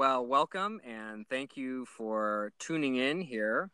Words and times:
Well, 0.00 0.24
welcome 0.24 0.80
and 0.82 1.28
thank 1.28 1.58
you 1.58 1.84
for 1.84 2.54
tuning 2.58 2.96
in 2.96 3.20
here. 3.20 3.70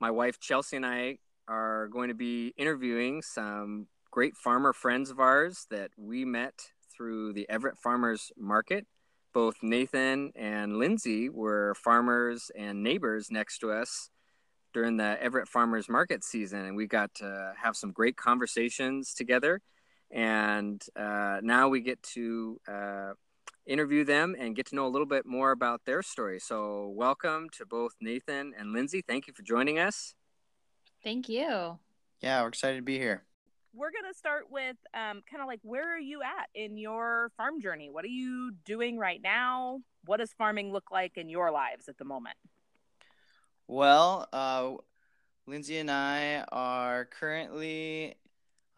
My 0.00 0.10
wife 0.10 0.40
Chelsea 0.40 0.76
and 0.76 0.86
I 0.86 1.18
are 1.46 1.88
going 1.88 2.08
to 2.08 2.14
be 2.14 2.54
interviewing 2.56 3.20
some 3.20 3.88
great 4.10 4.34
farmer 4.34 4.72
friends 4.72 5.10
of 5.10 5.20
ours 5.20 5.66
that 5.70 5.90
we 5.98 6.24
met 6.24 6.54
through 6.90 7.34
the 7.34 7.46
Everett 7.50 7.76
Farmers 7.76 8.32
Market. 8.34 8.86
Both 9.34 9.56
Nathan 9.60 10.32
and 10.34 10.78
Lindsay 10.78 11.28
were 11.28 11.74
farmers 11.74 12.50
and 12.56 12.82
neighbors 12.82 13.30
next 13.30 13.58
to 13.58 13.70
us 13.70 14.08
during 14.72 14.96
the 14.96 15.22
Everett 15.22 15.48
Farmers 15.48 15.86
Market 15.86 16.24
season, 16.24 16.64
and 16.64 16.76
we 16.76 16.86
got 16.86 17.12
to 17.16 17.52
have 17.62 17.76
some 17.76 17.92
great 17.92 18.16
conversations 18.16 19.12
together. 19.12 19.60
And 20.10 20.82
uh, 20.96 21.40
now 21.42 21.68
we 21.68 21.82
get 21.82 22.02
to 22.14 22.58
uh, 22.66 23.12
interview 23.68 24.04
them 24.04 24.34
and 24.38 24.56
get 24.56 24.66
to 24.66 24.74
know 24.74 24.86
a 24.86 24.88
little 24.88 25.06
bit 25.06 25.26
more 25.26 25.52
about 25.52 25.84
their 25.84 26.02
story. 26.02 26.40
So, 26.40 26.92
welcome 26.96 27.48
to 27.58 27.66
both 27.66 27.92
Nathan 28.00 28.54
and 28.58 28.72
Lindsay. 28.72 29.04
Thank 29.06 29.26
you 29.26 29.34
for 29.34 29.42
joining 29.42 29.78
us. 29.78 30.14
Thank 31.04 31.28
you. 31.28 31.78
Yeah, 32.20 32.42
we're 32.42 32.48
excited 32.48 32.76
to 32.76 32.82
be 32.82 32.98
here. 32.98 33.24
We're 33.74 33.92
going 33.92 34.10
to 34.10 34.18
start 34.18 34.50
with 34.50 34.76
um, 34.94 35.22
kind 35.30 35.40
of 35.40 35.46
like 35.46 35.60
where 35.62 35.94
are 35.94 36.00
you 36.00 36.22
at 36.22 36.48
in 36.54 36.76
your 36.76 37.30
farm 37.36 37.60
journey? 37.60 37.90
What 37.90 38.04
are 38.04 38.08
you 38.08 38.52
doing 38.64 38.98
right 38.98 39.20
now? 39.22 39.80
What 40.06 40.16
does 40.16 40.32
farming 40.32 40.72
look 40.72 40.90
like 40.90 41.16
in 41.16 41.28
your 41.28 41.52
lives 41.52 41.88
at 41.88 41.98
the 41.98 42.04
moment? 42.04 42.36
Well, 43.68 44.26
uh, 44.32 44.72
Lindsay 45.46 45.78
and 45.78 45.90
I 45.90 46.44
are 46.50 47.04
currently 47.04 48.16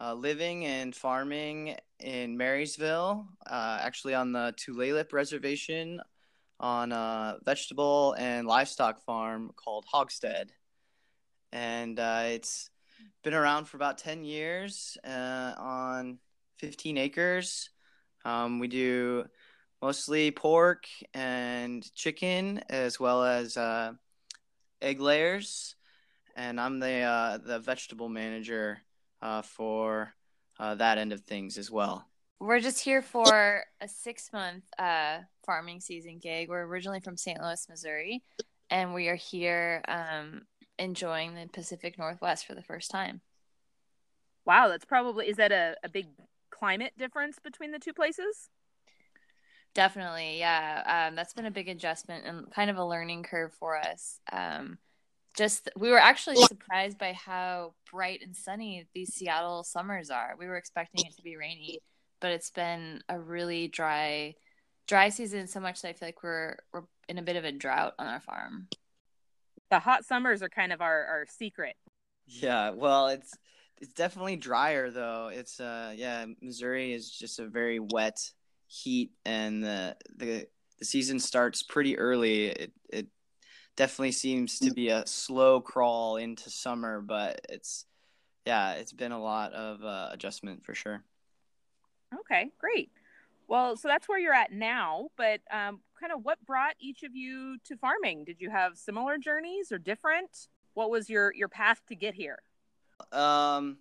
uh, 0.01 0.13
living 0.13 0.65
and 0.65 0.95
farming 0.95 1.75
in 1.99 2.35
Marysville, 2.35 3.27
uh, 3.45 3.77
actually 3.81 4.15
on 4.15 4.31
the 4.31 4.53
Tulalip 4.57 5.13
Reservation 5.13 6.01
on 6.59 6.91
a 6.91 7.37
vegetable 7.43 8.15
and 8.17 8.47
livestock 8.47 9.03
farm 9.03 9.51
called 9.55 9.85
Hogstead. 9.93 10.49
And 11.51 11.99
uh, 11.99 12.23
it's 12.25 12.69
been 13.23 13.33
around 13.33 13.65
for 13.65 13.77
about 13.77 13.97
10 13.99 14.23
years 14.23 14.97
uh, 15.03 15.53
on 15.57 16.17
15 16.59 16.97
acres. 16.97 17.69
Um, 18.25 18.59
we 18.59 18.67
do 18.67 19.25
mostly 19.81 20.31
pork 20.31 20.85
and 21.13 21.83
chicken, 21.93 22.61
as 22.69 22.99
well 22.99 23.23
as 23.23 23.57
uh, 23.57 23.93
egg 24.81 24.99
layers. 24.99 25.75
And 26.35 26.59
I'm 26.59 26.79
the, 26.79 27.01
uh, 27.01 27.37
the 27.39 27.59
vegetable 27.59 28.09
manager 28.09 28.81
uh, 29.21 29.41
for 29.41 30.13
uh, 30.59 30.75
that 30.75 30.97
end 30.97 31.13
of 31.13 31.21
things 31.21 31.57
as 31.57 31.71
well. 31.71 32.07
We're 32.39 32.59
just 32.59 32.83
here 32.83 33.01
for 33.01 33.63
a 33.81 33.87
six 33.87 34.31
month 34.33 34.63
uh, 34.79 35.19
farming 35.45 35.79
season 35.79 36.19
gig. 36.19 36.49
We're 36.49 36.65
originally 36.65 36.99
from 36.99 37.17
St. 37.17 37.39
Louis, 37.39 37.67
Missouri, 37.69 38.23
and 38.69 38.93
we 38.93 39.09
are 39.09 39.15
here 39.15 39.83
um, 39.87 40.43
enjoying 40.79 41.35
the 41.35 41.47
Pacific 41.53 41.99
Northwest 41.99 42.47
for 42.47 42.55
the 42.55 42.63
first 42.63 42.89
time. 42.89 43.21
Wow, 44.45 44.69
that's 44.69 44.85
probably 44.85 45.27
is 45.27 45.37
that 45.37 45.51
a, 45.51 45.75
a 45.83 45.89
big 45.89 46.07
climate 46.49 46.93
difference 46.97 47.37
between 47.43 47.71
the 47.71 47.79
two 47.79 47.93
places? 47.93 48.49
Definitely, 49.73 50.39
yeah. 50.39 51.07
Um, 51.07 51.15
that's 51.15 51.33
been 51.33 51.45
a 51.45 51.51
big 51.51 51.69
adjustment 51.69 52.25
and 52.25 52.51
kind 52.51 52.69
of 52.69 52.77
a 52.77 52.85
learning 52.85 53.23
curve 53.23 53.53
for 53.53 53.77
us. 53.77 54.19
Um, 54.31 54.77
just 55.35 55.69
we 55.77 55.89
were 55.89 55.99
actually 55.99 56.35
surprised 56.47 56.97
by 56.97 57.13
how 57.13 57.73
bright 57.91 58.21
and 58.23 58.35
sunny 58.35 58.85
these 58.93 59.13
Seattle 59.13 59.63
summers 59.63 60.09
are. 60.09 60.35
We 60.37 60.47
were 60.47 60.57
expecting 60.57 61.05
it 61.05 61.15
to 61.15 61.23
be 61.23 61.37
rainy, 61.37 61.79
but 62.19 62.31
it's 62.31 62.51
been 62.51 63.01
a 63.09 63.19
really 63.19 63.67
dry 63.67 64.35
dry 64.87 65.09
season 65.09 65.47
so 65.47 65.59
much 65.59 65.81
that 65.81 65.89
I 65.89 65.93
feel 65.93 66.07
like 66.07 66.23
we're 66.23 66.57
we're 66.73 66.83
in 67.07 67.17
a 67.17 67.21
bit 67.21 67.35
of 67.35 67.45
a 67.45 67.51
drought 67.51 67.93
on 67.97 68.07
our 68.07 68.19
farm. 68.19 68.67
The 69.69 69.79
hot 69.79 70.03
summers 70.05 70.43
are 70.43 70.49
kind 70.49 70.73
of 70.73 70.81
our, 70.81 71.05
our 71.05 71.25
secret. 71.29 71.75
Yeah, 72.25 72.71
well, 72.71 73.07
it's 73.07 73.33
it's 73.79 73.93
definitely 73.93 74.35
drier 74.35 74.91
though. 74.91 75.29
It's 75.33 75.59
uh 75.59 75.93
yeah, 75.95 76.25
Missouri 76.41 76.93
is 76.93 77.09
just 77.09 77.39
a 77.39 77.47
very 77.47 77.79
wet 77.79 78.19
heat 78.67 79.11
and 79.25 79.63
the 79.63 79.95
the 80.15 80.47
the 80.79 80.85
season 80.85 81.19
starts 81.19 81.63
pretty 81.63 81.97
early. 81.97 82.47
It 82.47 82.71
it 82.89 83.07
definitely 83.75 84.11
seems 84.11 84.59
to 84.59 84.73
be 84.73 84.89
a 84.89 85.05
slow 85.05 85.61
crawl 85.61 86.17
into 86.17 86.49
summer, 86.49 87.01
but 87.01 87.41
it's 87.49 87.85
yeah, 88.45 88.73
it's 88.73 88.93
been 88.93 89.11
a 89.11 89.21
lot 89.21 89.53
of 89.53 89.83
uh, 89.83 90.09
adjustment 90.11 90.65
for 90.65 90.73
sure. 90.73 91.03
Okay, 92.21 92.51
great. 92.59 92.91
Well, 93.47 93.75
so 93.75 93.87
that's 93.87 94.07
where 94.07 94.19
you're 94.19 94.33
at 94.33 94.51
now, 94.51 95.09
but 95.17 95.41
um, 95.51 95.81
kind 95.99 96.11
of 96.13 96.23
what 96.23 96.43
brought 96.45 96.75
each 96.79 97.03
of 97.03 97.15
you 97.15 97.57
to 97.65 97.77
farming? 97.77 98.23
Did 98.23 98.39
you 98.39 98.49
have 98.49 98.77
similar 98.77 99.17
journeys 99.17 99.71
or 99.71 99.77
different? 99.77 100.47
What 100.73 100.89
was 100.89 101.09
your 101.09 101.33
your 101.33 101.49
path 101.49 101.81
to 101.87 101.95
get 101.95 102.13
here? 102.13 102.39
Um, 103.11 103.77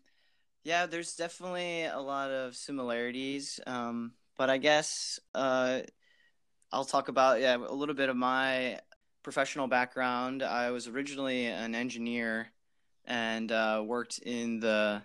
yeah, 0.65 0.87
there's 0.87 1.15
definitely 1.15 1.85
a 1.85 1.99
lot 2.01 2.31
of 2.31 2.57
similarities, 2.57 3.61
um, 3.67 4.13
but 4.37 4.51
I 4.51 4.59
guess 4.59 5.19
uh, 5.35 5.81
I'll 6.73 6.85
talk 6.85 7.09
about 7.09 7.41
yeah 7.41 7.57
a 7.57 7.73
little 7.73 7.95
bit 7.95 8.09
of 8.09 8.17
my 8.17 8.79
professional 9.23 9.67
background. 9.67 10.43
I 10.43 10.71
was 10.71 10.89
originally 10.89 11.47
an 11.47 11.75
engineer 11.75 12.49
and 13.05 13.51
uh, 13.51 13.83
worked 13.85 14.19
in 14.19 14.61
the 14.61 15.03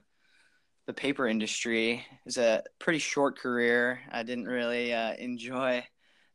the 0.87 0.93
paper 0.93 1.27
industry. 1.27 1.93
It 1.93 2.25
was 2.25 2.37
a 2.37 2.63
pretty 2.79 2.99
short 2.99 3.39
career. 3.39 4.01
I 4.11 4.23
didn't 4.23 4.45
really 4.45 4.93
uh, 4.93 5.15
enjoy 5.15 5.83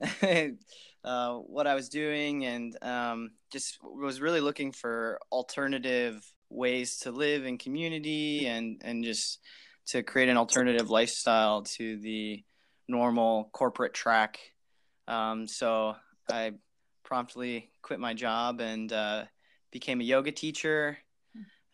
uh, 1.05 1.35
what 1.35 1.67
I 1.67 1.75
was 1.75 1.89
doing, 1.89 2.45
and 2.45 2.77
um, 2.83 3.31
just 3.53 3.79
was 3.83 4.21
really 4.21 4.41
looking 4.41 4.73
for 4.73 5.21
alternative 5.31 6.21
ways 6.49 6.99
to 6.99 7.13
live 7.13 7.47
in 7.47 7.59
community 7.59 8.47
and 8.47 8.81
and 8.85 9.05
just 9.05 9.39
to 9.87 10.03
create 10.03 10.29
an 10.29 10.37
alternative 10.37 10.91
lifestyle 10.91 11.63
to 11.63 11.97
the 11.99 12.43
normal 12.89 13.51
corporate 13.53 13.95
track. 13.95 14.39
Um, 15.07 15.47
so 15.47 15.97
I 16.29 16.53
promptly 17.11 17.69
quit 17.83 17.99
my 17.99 18.15
job 18.15 18.61
and 18.61 18.93
uh, 18.93 19.25
became 19.73 20.01
a 20.01 20.05
yoga 20.05 20.31
teacher. 20.31 20.97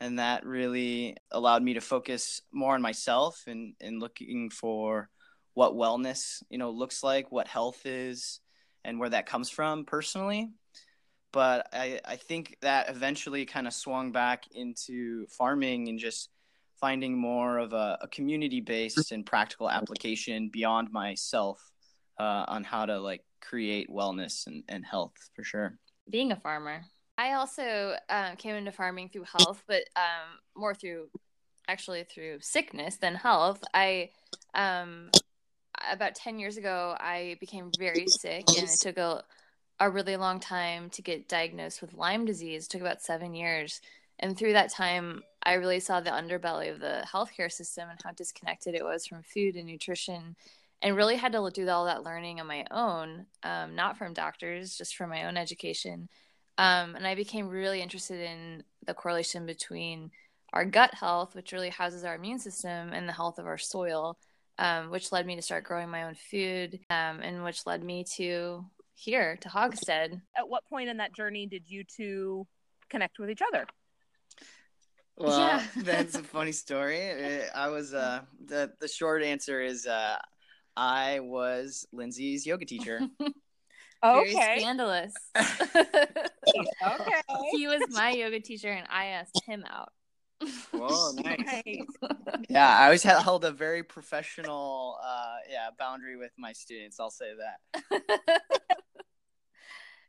And 0.01 0.19
that 0.19 0.45
really 0.45 1.17
allowed 1.31 1.63
me 1.63 1.75
to 1.75 1.81
focus 1.81 2.41
more 2.53 2.75
on 2.75 2.83
myself 2.83 3.45
and, 3.47 3.75
and 3.81 4.01
looking 4.01 4.51
for 4.51 5.09
what 5.55 5.75
wellness, 5.75 6.43
you 6.51 6.59
know, 6.59 6.71
looks 6.71 7.03
like, 7.03 7.31
what 7.31 7.49
health 7.49 7.85
is, 7.85 8.41
and 8.85 8.99
where 8.99 9.09
that 9.11 9.27
comes 9.27 9.49
from 9.51 9.85
personally. 9.85 10.51
But 11.33 11.69
I, 11.73 12.01
I 12.05 12.17
think 12.17 12.57
that 12.63 12.89
eventually 12.89 13.45
kind 13.45 13.67
of 13.67 13.73
swung 13.75 14.13
back 14.13 14.45
into 14.55 15.27
farming 15.29 15.89
and 15.89 15.99
just 15.99 16.31
finding 16.81 17.17
more 17.17 17.59
of 17.59 17.73
a, 17.73 17.99
a 18.03 18.09
community 18.09 18.61
based 18.61 19.13
and 19.13 19.25
practical 19.25 19.71
application 19.71 20.51
beyond 20.51 20.93
myself 20.93 21.71
uh, 22.19 22.45
on 22.49 22.65
how 22.65 22.87
to 22.87 22.99
like 23.01 23.23
create 23.49 23.89
wellness 23.91 24.47
and, 24.47 24.63
and 24.69 24.85
health 24.85 25.15
for 25.35 25.45
sure. 25.45 25.79
Being 26.09 26.33
a 26.33 26.37
farmer. 26.37 26.83
I 27.19 27.33
also 27.33 27.95
um, 28.11 28.37
came 28.37 28.57
into 28.57 28.73
farming 28.73 29.09
through 29.09 29.25
health, 29.39 29.63
but 29.67 29.85
um, 29.97 30.39
more 30.55 30.75
through 30.75 31.09
actually 31.69 32.05
through 32.05 32.39
sickness 32.41 32.97
than 32.97 33.15
health. 33.15 33.63
I 33.75 34.11
um, 34.55 35.11
about 35.91 36.15
10 36.15 36.39
years 36.39 36.57
ago, 36.57 36.97
I 36.99 37.37
became 37.41 37.71
very 37.79 38.07
sick 38.09 38.45
and 38.57 38.69
it 38.69 38.81
took 38.81 38.99
a, 38.99 39.25
a 39.81 39.91
really 39.91 40.17
long 40.17 40.41
time 40.41 40.91
to 40.91 41.03
get 41.03 41.29
diagnosed 41.29 41.81
with 41.81 41.95
Lyme 41.95 42.25
disease. 42.25 42.67
It 42.67 42.71
took 42.71 42.81
about 42.81 43.03
seven 43.03 43.35
years. 43.35 43.81
And 44.19 44.37
through 44.37 44.55
that 44.55 44.73
time, 44.73 45.23
I 45.43 45.55
really 45.55 45.81
saw 45.81 46.01
the 46.01 46.11
underbelly 46.11 46.73
of 46.73 46.81
the 46.81 47.05
healthcare 47.13 47.53
system 47.53 47.89
and 47.91 48.01
how 48.03 48.13
disconnected 48.13 48.75
it 48.75 48.85
was 48.85 49.07
from 49.07 49.23
food 49.23 49.57
and 49.57 49.67
nutrition 49.67 50.37
and 50.83 50.97
really 50.97 51.17
had 51.17 51.33
to 51.33 51.51
do 51.53 51.69
all 51.69 51.87
that 51.87 52.03
learning 52.03 52.41
on 52.41 52.47
my 52.47 52.65
own, 52.71 53.27
um, 53.43 53.75
not 53.75 53.97
from 53.97 54.13
doctors, 54.13 54.77
just 54.77 54.97
from 54.97 55.11
my 55.11 55.25
own 55.25 55.37
education. 55.37 56.09
Um, 56.59 56.95
and 56.97 57.07
I 57.07 57.15
became 57.15 57.49
really 57.49 57.83
interested 57.83 58.21
in 58.21 58.63
the 58.87 58.95
correlation 58.95 59.47
between 59.47 60.11
our 60.53 60.65
gut 60.65 60.95
health, 60.95 61.35
which 61.35 61.53
really 61.53 61.71
houses 61.71 62.05
our 62.05 62.15
immune 62.15 62.39
system, 62.39 62.93
and 62.93 63.09
the 63.09 63.13
health 63.13 63.39
of 63.39 63.47
our 63.47 63.59
soil, 63.59 64.17
um, 64.59 64.91
which 64.91 65.13
led 65.13 65.27
me 65.27 65.37
to 65.37 65.43
start 65.43 65.65
growing 65.65 65.91
my 65.91 66.05
own 66.05 66.15
food, 66.15 66.81
um, 66.89 67.21
and 67.21 67.45
which 67.45 67.67
led 67.67 67.83
me 67.83 68.05
to 68.17 68.65
here 68.95 69.37
to 69.43 69.49
Hogstead. 69.49 70.21
At 70.37 70.49
what 70.49 70.67
point 70.67 70.89
in 70.89 70.97
that 70.99 71.15
journey 71.15 71.47
did 71.47 71.69
you 71.69 71.85
two 71.85 72.47
connect 72.89 73.19
with 73.19 73.31
each 73.31 73.43
other? 73.47 73.67
Well, 75.19 75.39
yeah. 75.39 75.63
that's 75.77 76.15
a 76.15 76.23
funny 76.23 76.53
story. 76.53 77.11
I 77.55 77.69
was 77.69 77.95
uh, 77.95 78.23
the 78.45 78.73
the 78.81 78.89
short 78.89 79.23
answer 79.23 79.61
is 79.63 79.87
uh, 79.87 80.17
I 80.77 81.21
was 81.21 81.87
Lindsay's 81.93 82.47
yoga 82.47 82.65
teacher. 82.65 83.01
okay. 84.05 84.35
Very 84.35 84.61
scandalous. 84.61 85.15
okay. 85.37 87.23
He 87.53 87.67
was 87.67 87.83
my 87.91 88.11
yoga 88.11 88.41
teacher, 88.41 88.71
and 88.71 88.87
I 88.91 89.07
asked 89.07 89.41
him 89.47 89.65
out. 89.69 89.93
Whoa, 90.71 91.13
nice. 91.25 91.63
yeah, 92.51 92.79
I 92.79 92.85
always 92.85 93.03
held 93.03 93.45
a 93.47 93.53
very 93.53 93.83
professional, 93.83 94.99
uh, 95.03 95.37
yeah, 95.51 95.69
boundary 95.79 96.17
with 96.17 96.33
my 96.37 96.53
students. 96.53 97.01
I'll 97.01 97.11
say 97.11 97.33
that. 97.39 98.43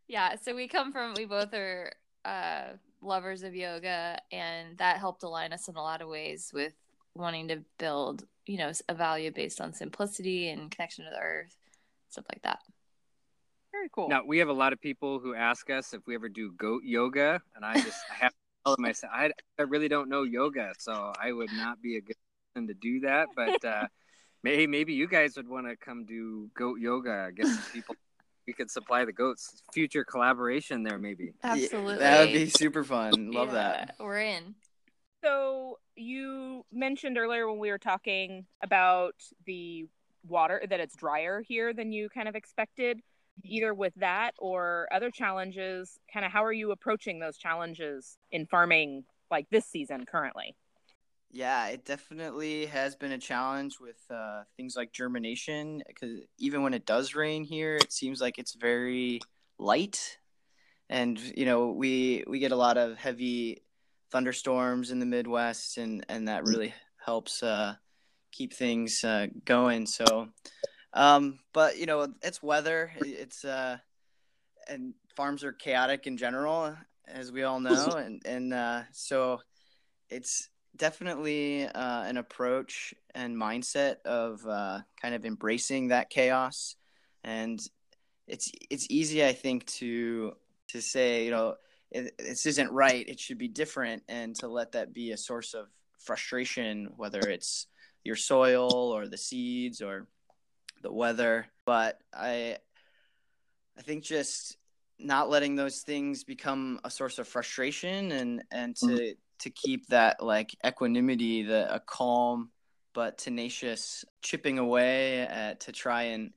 yeah, 0.08 0.36
so 0.36 0.54
we 0.54 0.68
come 0.68 0.92
from 0.92 1.14
we 1.16 1.26
both 1.26 1.54
are 1.54 1.94
uh 2.26 2.74
lovers 3.02 3.44
of 3.44 3.56
yoga 3.56 4.20
and 4.32 4.78
that 4.80 4.98
helped 4.98 5.24
align 5.24 5.54
us 5.54 5.68
in 5.68 5.76
a 5.76 5.82
lot 5.82 6.02
of 6.02 6.10
ways 6.10 6.52
with 6.54 6.74
wanting 7.18 7.48
to 7.50 7.64
build, 7.78 8.26
you 8.46 8.58
know, 8.58 8.72
a 8.88 8.94
value 8.94 9.32
based 9.32 9.62
on 9.62 9.74
simplicity 9.74 10.50
and 10.50 10.72
connection 10.72 11.06
to 11.06 11.12
the 11.12 11.20
earth, 11.20 11.56
stuff 12.10 12.26
like 12.32 12.42
that. 12.44 12.60
Very 13.72 13.90
cool. 13.92 14.10
Now 14.10 14.24
we 14.26 14.40
have 14.40 14.50
a 14.50 14.54
lot 14.54 14.74
of 14.74 14.82
people 14.82 15.20
who 15.20 15.36
ask 15.36 15.70
us 15.70 15.94
if 15.94 16.02
we 16.08 16.16
ever 16.16 16.30
do 16.30 16.52
goat 16.52 16.84
yoga, 16.84 17.42
and 17.56 17.64
I 17.64 17.76
just 17.76 18.00
I 18.10 18.16
have 18.16 18.32
to 18.32 18.38
tell 18.66 18.76
them 18.76 18.86
I 18.86 18.92
said 18.92 19.10
I, 19.14 19.32
I 19.60 19.64
really 19.64 19.88
don't 19.88 20.10
know 20.10 20.24
yoga, 20.24 20.74
so 20.80 21.14
I 21.22 21.32
would 21.32 21.52
not 21.54 21.82
be 21.82 21.98
a 21.98 22.02
good 22.02 22.16
person 22.54 22.68
to 22.68 22.74
do 22.74 23.02
that. 23.02 23.28
But 23.36 23.64
uh, 23.64 23.88
maybe 24.44 24.68
maybe 24.68 24.94
you 24.94 25.08
guys 25.08 25.36
would 25.36 25.48
want 25.48 25.68
to 25.68 25.76
come 25.76 26.06
do 26.06 26.50
goat 26.56 26.80
yoga. 26.80 27.28
I 27.28 27.32
guess 27.32 27.70
people. 27.74 27.96
we 28.48 28.54
could 28.54 28.72
supply 28.72 29.06
the 29.06 29.14
goats. 29.14 29.62
Future 29.74 30.04
collaboration 30.04 30.82
there, 30.82 30.98
maybe. 30.98 31.34
Absolutely. 31.44 31.98
that 31.98 32.22
would 32.22 32.34
be 32.34 32.50
super 32.50 32.84
fun. 32.84 33.32
Love 33.32 33.52
that. 33.52 33.96
We're 34.00 34.22
in. 34.22 34.56
So 35.28 35.78
you 35.98 36.64
mentioned 36.72 37.18
earlier 37.18 37.50
when 37.50 37.60
we 37.60 37.70
were 37.70 37.78
talking 37.78 38.46
about 38.64 39.16
the 39.46 39.86
water 40.26 40.62
that 40.70 40.80
it's 40.80 40.96
drier 40.96 41.42
here 41.46 41.74
than 41.74 41.92
you 41.92 42.08
kind 42.08 42.30
of 42.30 42.36
expected. 42.36 43.02
Either 43.44 43.74
with 43.74 43.94
that 43.98 44.32
or 44.40 44.88
other 44.92 45.12
challenges 45.12 46.00
kind 46.12 46.26
of 46.26 46.32
how 46.32 46.44
are 46.44 46.54
you 46.54 46.72
approaching 46.72 47.20
those 47.20 47.38
challenges 47.38 48.18
in 48.32 48.46
farming 48.46 49.04
like 49.30 49.48
this 49.52 49.66
season 49.66 50.06
currently? 50.06 50.56
Yeah, 51.30 51.68
it 51.68 51.84
definitely 51.84 52.66
has 52.68 52.96
been 52.96 53.12
a 53.12 53.18
challenge 53.18 53.80
with 53.82 54.00
uh, 54.10 54.44
things 54.56 54.76
like 54.78 54.94
germination 54.94 55.84
because 55.86 56.22
even 56.40 56.64
when 56.64 56.74
it 56.74 56.86
does 56.86 57.16
rain 57.16 57.44
here, 57.44 57.76
it 57.76 57.92
seems 57.92 58.22
like 58.22 58.40
it's 58.40 58.56
very 58.56 59.20
light, 59.60 60.20
and 60.90 61.20
you 61.20 61.46
know 61.46 61.74
we 61.74 62.24
we 62.28 62.40
get 62.40 62.54
a 62.54 62.56
lot 62.56 62.78
of 62.78 62.98
heavy 62.98 63.62
thunderstorms 64.12 64.92
in 64.92 65.00
the 65.00 65.06
Midwest, 65.06 65.78
and 65.78 66.06
and 66.10 66.28
that 66.28 66.46
really 66.46 66.74
helps 67.04 67.44
uh, 67.44 67.76
keep 68.32 68.54
things 68.54 69.04
uh, 69.04 69.28
going. 69.46 69.86
So, 69.86 70.30
um, 70.94 71.40
but 71.54 71.78
you 71.78 71.86
know 71.86 72.14
it's 72.22 72.44
weather. 72.44 72.92
It's 72.98 73.46
uh, 73.46 73.78
and 74.68 74.94
farms 75.16 75.44
are 75.44 75.54
chaotic 75.54 76.08
in 76.08 76.18
general, 76.18 76.76
as 77.08 77.32
we 77.32 77.44
all 77.44 77.60
know, 77.60 77.88
and 77.98 78.22
and 78.26 78.54
uh, 78.54 78.82
so 78.92 79.42
it's 80.10 80.50
definitely 80.76 81.66
uh, 81.66 82.04
an 82.04 82.18
approach 82.18 82.94
and 83.16 83.36
mindset 83.36 83.98
of 84.06 84.46
uh, 84.48 84.80
kind 85.02 85.16
of 85.16 85.26
embracing 85.26 85.88
that 85.88 86.10
chaos 86.10 86.76
and 87.24 87.68
it's 88.28 88.52
it's 88.70 88.88
easy 88.90 89.26
i 89.26 89.34
think 89.34 89.66
to 89.66 90.34
to 90.68 90.82
say 90.82 91.26
you 91.26 91.32
know 91.32 91.56
it, 91.92 92.18
this 92.18 92.46
isn't 92.46 92.72
right. 92.72 93.08
It 93.08 93.20
should 93.20 93.38
be 93.38 93.48
different. 93.48 94.04
And 94.08 94.36
to 94.38 94.48
let 94.48 94.74
that 94.74 94.94
be 94.94 95.12
a 95.12 95.18
source 95.18 95.54
of 95.54 95.68
frustration 96.00 96.90
whether 96.96 97.20
it's 97.20 97.68
your 98.04 98.16
soil 98.16 98.72
or 98.72 99.08
the 99.08 99.18
seeds 99.18 99.82
or 99.82 100.08
the 100.82 100.92
weather. 100.92 101.48
But 101.66 102.00
i 102.14 102.58
i 103.78 103.82
think 103.82 104.04
just 104.04 104.58
not 105.00 105.30
letting 105.30 105.56
those 105.56 105.82
things 105.82 106.24
become 106.24 106.80
a 106.84 106.90
source 106.90 107.20
of 107.20 107.28
frustration 107.28 108.12
and 108.12 108.44
and 108.52 108.76
to 108.76 109.16
to 109.40 109.50
keep 109.50 109.88
that 109.88 110.24
like 110.24 110.56
equanimity, 110.66 111.44
the 111.44 111.74
a 111.74 111.80
calm 111.80 112.50
but 112.94 113.18
tenacious 113.18 114.04
chipping 114.24 114.58
away 114.58 115.20
at, 115.20 115.60
to 115.62 115.72
try 115.72 116.04
and 116.04 116.32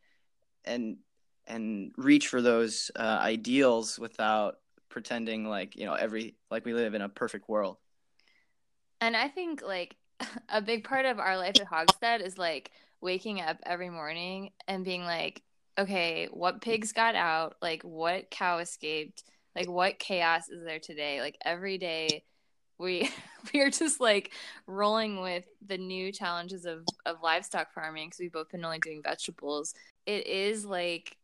and 0.65 0.99
and 1.47 1.93
reach 1.97 2.29
for 2.29 2.43
those 2.43 2.91
uh, 2.97 3.19
ideals 3.23 3.99
without 3.99 4.57
pretending 4.91 5.49
like 5.49 5.77
you 5.77 5.87
know 5.87 5.95
every 5.95 6.35
like 6.51 6.65
we 6.65 6.75
live 6.75 6.95
in 6.95 7.03
a 7.03 7.09
perfect 7.09 7.49
world. 7.49 7.79
And 9.01 9.17
I 9.17 9.29
think 9.29 9.63
like 9.63 9.97
a 10.49 10.61
big 10.61 10.85
part 10.85 11.07
of 11.07 11.19
our 11.19 11.37
life 11.37 11.57
at 11.61 11.71
Hogstead 11.71 12.21
is 12.21 12.37
like 12.37 12.71
waking 13.01 13.41
up 13.41 13.59
every 13.65 13.89
morning 13.89 14.51
and 14.69 14.85
being 14.85 15.05
like, 15.05 15.43
okay, 15.79 16.29
what 16.31 16.61
pigs 16.61 16.93
got 16.93 17.15
out? 17.15 17.57
Like 17.63 17.83
what 17.83 18.31
cow 18.31 18.59
escaped? 18.59 19.25
Like 19.57 19.69
what 19.69 19.99
chaos 19.99 20.49
is 20.49 20.63
there 20.65 20.79
today? 20.79 21.21
Like 21.21 21.39
every 21.45 21.79
day 21.79 22.25
we 22.79 23.11
we 23.55 23.61
are 23.61 23.71
just 23.71 24.01
like 24.01 24.33
rolling 24.67 25.21
with 25.21 25.45
the 25.67 25.79
new 25.79 26.13
challenges 26.13 26.67
of 26.67 26.85
of 27.07 27.23
livestock 27.23 27.73
farming 27.73 28.09
because 28.09 28.21
we've 28.21 28.33
both 28.33 28.51
been 28.51 28.65
only 28.65 28.79
doing 28.79 29.03
vegetables. 29.03 29.75
It 30.07 30.27
is 30.27 30.65
like 30.65 31.17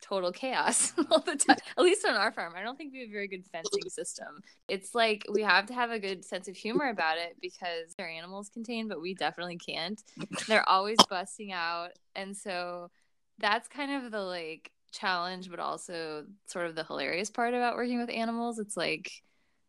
total 0.00 0.32
chaos 0.32 0.92
all 1.10 1.20
the 1.20 1.36
time. 1.36 1.56
At 1.76 1.84
least 1.84 2.04
on 2.06 2.14
our 2.14 2.32
farm, 2.32 2.54
I 2.56 2.62
don't 2.62 2.76
think 2.76 2.92
we 2.92 3.00
have 3.00 3.08
a 3.08 3.12
very 3.12 3.28
good 3.28 3.44
fencing 3.46 3.88
system. 3.88 4.42
It's 4.68 4.94
like 4.94 5.24
we 5.32 5.42
have 5.42 5.66
to 5.66 5.74
have 5.74 5.90
a 5.90 5.98
good 5.98 6.24
sense 6.24 6.48
of 6.48 6.56
humor 6.56 6.88
about 6.88 7.18
it 7.18 7.36
because 7.40 7.94
our 7.98 8.08
animals 8.08 8.48
contain, 8.48 8.88
but 8.88 9.00
we 9.00 9.14
definitely 9.14 9.58
can't. 9.58 10.02
They're 10.46 10.68
always 10.68 10.98
busting 11.08 11.52
out, 11.52 11.90
and 12.14 12.36
so 12.36 12.90
that's 13.38 13.68
kind 13.68 14.04
of 14.04 14.10
the 14.10 14.22
like 14.22 14.70
challenge, 14.92 15.50
but 15.50 15.60
also 15.60 16.24
sort 16.46 16.66
of 16.66 16.74
the 16.74 16.84
hilarious 16.84 17.30
part 17.30 17.54
about 17.54 17.76
working 17.76 18.00
with 18.00 18.10
animals. 18.10 18.58
It's 18.58 18.76
like 18.76 19.10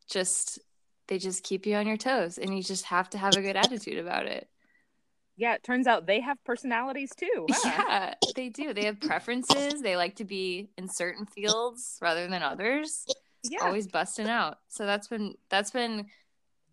just 0.10 0.60
they 1.08 1.18
just 1.18 1.44
keep 1.44 1.66
you 1.66 1.75
on 1.75 1.88
your 1.88 1.98
toes 1.98 2.38
and 2.38 2.56
you 2.56 2.64
just 2.64 2.86
have 2.86 3.10
to 3.10 3.18
have 3.18 3.36
a 3.36 3.42
good 3.42 3.56
attitude 3.56 3.98
about 3.98 4.28
it. 4.28 4.48
Yeah, 5.39 5.53
it 5.53 5.63
turns 5.63 5.88
out 5.88 6.06
they 6.06 6.19
have 6.19 6.38
personalities 6.44 7.12
too. 7.15 7.47
Huh? 7.50 7.83
Yeah, 7.88 8.13
they 8.36 8.50
do. 8.50 8.74
They 8.74 8.83
have 8.86 9.00
preferences. 9.00 9.81
They 9.81 9.95
like 9.95 10.18
to 10.18 10.25
be 10.25 10.69
in 10.77 10.89
certain 10.89 11.25
fields 11.25 11.97
rather 12.01 12.27
than 12.27 12.44
others. 12.44 13.06
Yeah. 13.44 13.59
Always 13.63 13.88
busting 13.88 14.27
out. 14.27 14.59
So 14.68 14.86
that's 14.86 15.07
been 15.07 15.36
that's 15.50 15.71
been 15.71 16.07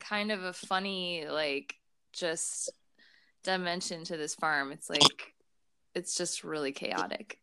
kind 0.01 0.33
of 0.33 0.43
a 0.43 0.53
funny 0.53 1.27
like 1.31 1.77
just 2.13 2.73
dimension 3.45 4.03
to 4.05 4.17
this 4.17 4.35
farm. 4.35 4.73
It's 4.73 4.91
like 4.91 5.33
it's 5.95 6.17
just 6.17 6.43
really 6.43 6.73
chaotic. 6.73 7.39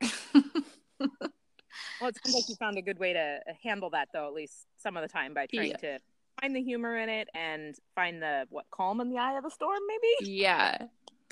well, 0.99 2.09
it 2.09 2.17
seems 2.23 2.35
like 2.35 2.49
you 2.49 2.55
found 2.55 2.77
a 2.77 2.81
good 2.81 2.99
way 2.99 3.13
to 3.13 3.39
uh, 3.49 3.53
handle 3.63 3.89
that 3.91 4.09
though, 4.13 4.27
at 4.27 4.33
least 4.33 4.65
some 4.77 4.97
of 4.97 5.03
the 5.03 5.07
time 5.09 5.33
by 5.33 5.45
trying 5.47 5.69
Yeah. 5.71 5.77
to 5.77 5.99
find 6.41 6.55
the 6.55 6.61
humor 6.61 6.97
in 6.97 7.07
it 7.09 7.29
and 7.33 7.75
find 7.95 8.21
the 8.21 8.45
what 8.49 8.65
calm 8.71 8.99
in 8.99 9.09
the 9.09 9.17
eye 9.17 9.37
of 9.37 9.43
the 9.43 9.49
storm 9.51 9.79
maybe 9.87 10.31
yeah, 10.31 10.77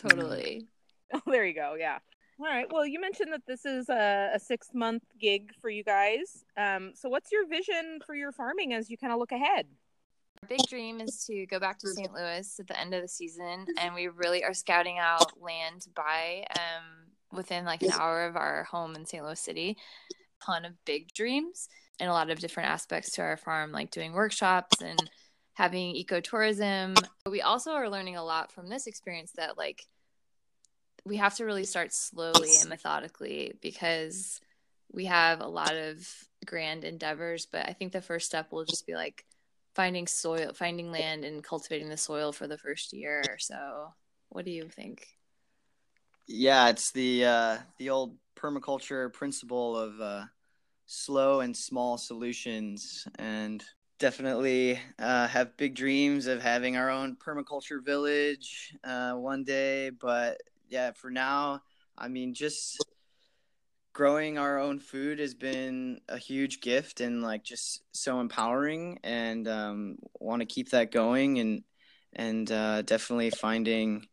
totally. 0.09 0.67
oh 1.13 1.21
there 1.27 1.45
you 1.45 1.53
go 1.53 1.75
yeah 1.77 1.99
all 2.39 2.47
right 2.47 2.67
well 2.71 2.85
you 2.85 2.99
mentioned 2.99 3.31
that 3.31 3.45
this 3.47 3.65
is 3.65 3.89
a, 3.89 4.31
a 4.33 4.39
six 4.39 4.69
month 4.73 5.03
gig 5.19 5.51
for 5.61 5.69
you 5.69 5.83
guys 5.83 6.43
um, 6.57 6.91
so 6.95 7.09
what's 7.09 7.31
your 7.31 7.47
vision 7.47 7.99
for 8.05 8.15
your 8.15 8.31
farming 8.31 8.73
as 8.73 8.89
you 8.89 8.97
kind 8.97 9.13
of 9.13 9.19
look 9.19 9.31
ahead 9.31 9.67
Our 10.41 10.49
big 10.49 10.61
dream 10.69 11.01
is 11.01 11.23
to 11.25 11.45
go 11.45 11.59
back 11.59 11.77
to 11.79 11.87
St. 11.87 12.11
Louis 12.13 12.59
at 12.59 12.67
the 12.67 12.79
end 12.79 12.93
of 12.95 13.01
the 13.01 13.07
season, 13.07 13.67
and 13.79 13.93
we 13.93 14.07
really 14.07 14.43
are 14.43 14.53
scouting 14.55 14.97
out 14.97 15.39
land 15.39 15.81
to 15.81 15.89
buy 15.91 16.45
um, 16.57 17.11
within 17.31 17.63
like 17.65 17.83
an 17.83 17.91
hour 17.91 18.25
of 18.25 18.35
our 18.35 18.63
home 18.63 18.95
in 18.95 19.05
St. 19.05 19.23
Louis 19.23 19.39
City. 19.39 19.77
Ton 20.43 20.65
of 20.65 20.73
big 20.85 21.13
dreams 21.13 21.67
and 21.99 22.09
a 22.09 22.13
lot 22.13 22.31
of 22.31 22.39
different 22.39 22.69
aspects 22.69 23.11
to 23.11 23.21
our 23.21 23.37
farm, 23.37 23.71
like 23.71 23.91
doing 23.91 24.13
workshops 24.13 24.81
and 24.81 24.99
having 25.61 25.93
ecotourism. 25.93 26.95
But 27.23 27.31
we 27.31 27.41
also 27.41 27.73
are 27.73 27.87
learning 27.87 28.15
a 28.15 28.23
lot 28.23 28.51
from 28.51 28.67
this 28.67 28.87
experience 28.87 29.33
that 29.33 29.59
like 29.59 29.85
we 31.05 31.17
have 31.17 31.35
to 31.35 31.45
really 31.45 31.65
start 31.65 31.93
slowly 31.93 32.57
and 32.57 32.67
methodically 32.67 33.53
because 33.61 34.41
we 34.91 35.05
have 35.05 35.39
a 35.39 35.47
lot 35.47 35.75
of 35.75 36.07
grand 36.47 36.83
endeavors. 36.83 37.45
But 37.45 37.69
I 37.69 37.73
think 37.73 37.91
the 37.91 38.01
first 38.01 38.25
step 38.25 38.51
will 38.51 38.65
just 38.65 38.87
be 38.87 38.95
like 38.95 39.23
finding 39.75 40.07
soil, 40.07 40.51
finding 40.55 40.91
land, 40.91 41.25
and 41.25 41.43
cultivating 41.43 41.89
the 41.89 41.97
soil 41.97 42.31
for 42.31 42.47
the 42.47 42.57
first 42.57 42.91
year 42.91 43.29
or 43.31 43.37
so. 43.37 43.93
What 44.29 44.45
do 44.45 44.51
you 44.51 44.67
think? 44.67 45.05
Yeah, 46.27 46.69
it's 46.69 46.89
the 46.89 47.25
uh, 47.25 47.57
the 47.77 47.91
old 47.91 48.17
permaculture 48.35 49.13
principle 49.13 49.77
of 49.77 50.01
uh, 50.01 50.23
slow 50.87 51.41
and 51.41 51.55
small 51.55 51.99
solutions, 51.99 53.07
and 53.19 53.63
definitely 54.01 54.79
uh, 54.97 55.27
have 55.27 55.55
big 55.57 55.75
dreams 55.75 56.25
of 56.25 56.41
having 56.41 56.75
our 56.75 56.89
own 56.89 57.15
permaculture 57.15 57.85
village 57.85 58.75
uh, 58.83 59.13
one 59.13 59.43
day. 59.43 59.91
But 59.91 60.41
yeah, 60.67 60.91
for 60.91 61.11
now, 61.11 61.61
I 61.95 62.07
mean, 62.07 62.33
just 62.33 62.83
growing 63.93 64.39
our 64.39 64.57
own 64.57 64.79
food 64.79 65.19
has 65.19 65.35
been 65.35 66.01
a 66.09 66.17
huge 66.17 66.61
gift 66.61 66.99
and 66.99 67.21
like 67.21 67.43
just 67.43 67.83
so 67.91 68.19
empowering, 68.19 68.99
and 69.03 69.47
um, 69.47 69.97
want 70.19 70.41
to 70.41 70.47
keep 70.47 70.71
that 70.71 70.91
going 70.91 71.37
and 71.39 71.63
and 72.13 72.51
uh, 72.51 72.81
definitely 72.81 73.29
finding 73.29 74.07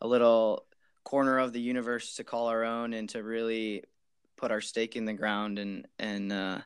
a 0.00 0.06
little 0.06 0.64
corner 1.04 1.38
of 1.38 1.52
the 1.52 1.60
universe 1.60 2.16
to 2.16 2.24
call 2.24 2.46
our 2.46 2.64
own 2.64 2.94
and 2.94 3.10
to 3.10 3.22
really 3.22 3.84
put 4.38 4.50
our 4.50 4.62
stake 4.62 4.96
in 4.96 5.04
the 5.04 5.12
ground 5.12 5.58
and 5.58 5.86
and 5.98 6.32
uh, 6.32 6.58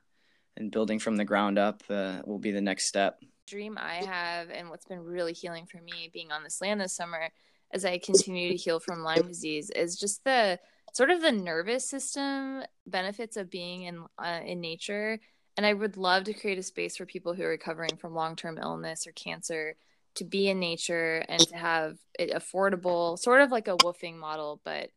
and 0.58 0.70
building 0.70 0.98
from 0.98 1.16
the 1.16 1.24
ground 1.24 1.58
up 1.58 1.82
uh, 1.88 2.20
will 2.24 2.38
be 2.38 2.50
the 2.50 2.60
next 2.60 2.86
step. 2.86 3.20
Dream 3.46 3.78
I 3.80 4.04
have, 4.04 4.50
and 4.50 4.68
what's 4.68 4.84
been 4.84 5.02
really 5.02 5.32
healing 5.32 5.66
for 5.66 5.80
me 5.80 6.10
being 6.12 6.32
on 6.32 6.42
this 6.42 6.60
land 6.60 6.80
this 6.80 6.94
summer 6.94 7.30
as 7.70 7.84
I 7.84 7.98
continue 7.98 8.50
to 8.50 8.56
heal 8.56 8.80
from 8.80 9.02
Lyme 9.02 9.26
disease 9.26 9.70
is 9.70 9.96
just 9.96 10.24
the 10.24 10.58
sort 10.92 11.10
of 11.10 11.20
the 11.20 11.32
nervous 11.32 11.88
system 11.88 12.62
benefits 12.86 13.36
of 13.36 13.50
being 13.50 13.82
in 13.82 14.04
uh, 14.18 14.40
in 14.44 14.60
nature 14.60 15.20
And 15.56 15.66
I 15.66 15.74
would 15.74 15.96
love 15.96 16.24
to 16.24 16.34
create 16.34 16.58
a 16.58 16.62
space 16.62 16.96
for 16.96 17.06
people 17.06 17.34
who 17.34 17.42
are 17.42 17.48
recovering 17.48 17.96
from 17.96 18.14
long 18.14 18.36
term 18.36 18.58
illness 18.58 19.06
or 19.06 19.12
cancer 19.12 19.76
to 20.14 20.24
be 20.24 20.48
in 20.48 20.58
nature 20.58 21.24
and 21.28 21.40
to 21.40 21.56
have 21.56 21.98
it 22.18 22.32
affordable, 22.32 23.18
sort 23.18 23.40
of 23.40 23.50
like 23.50 23.68
a 23.68 23.76
WWOOFing 23.76 24.16
model, 24.16 24.60
but 24.64 24.90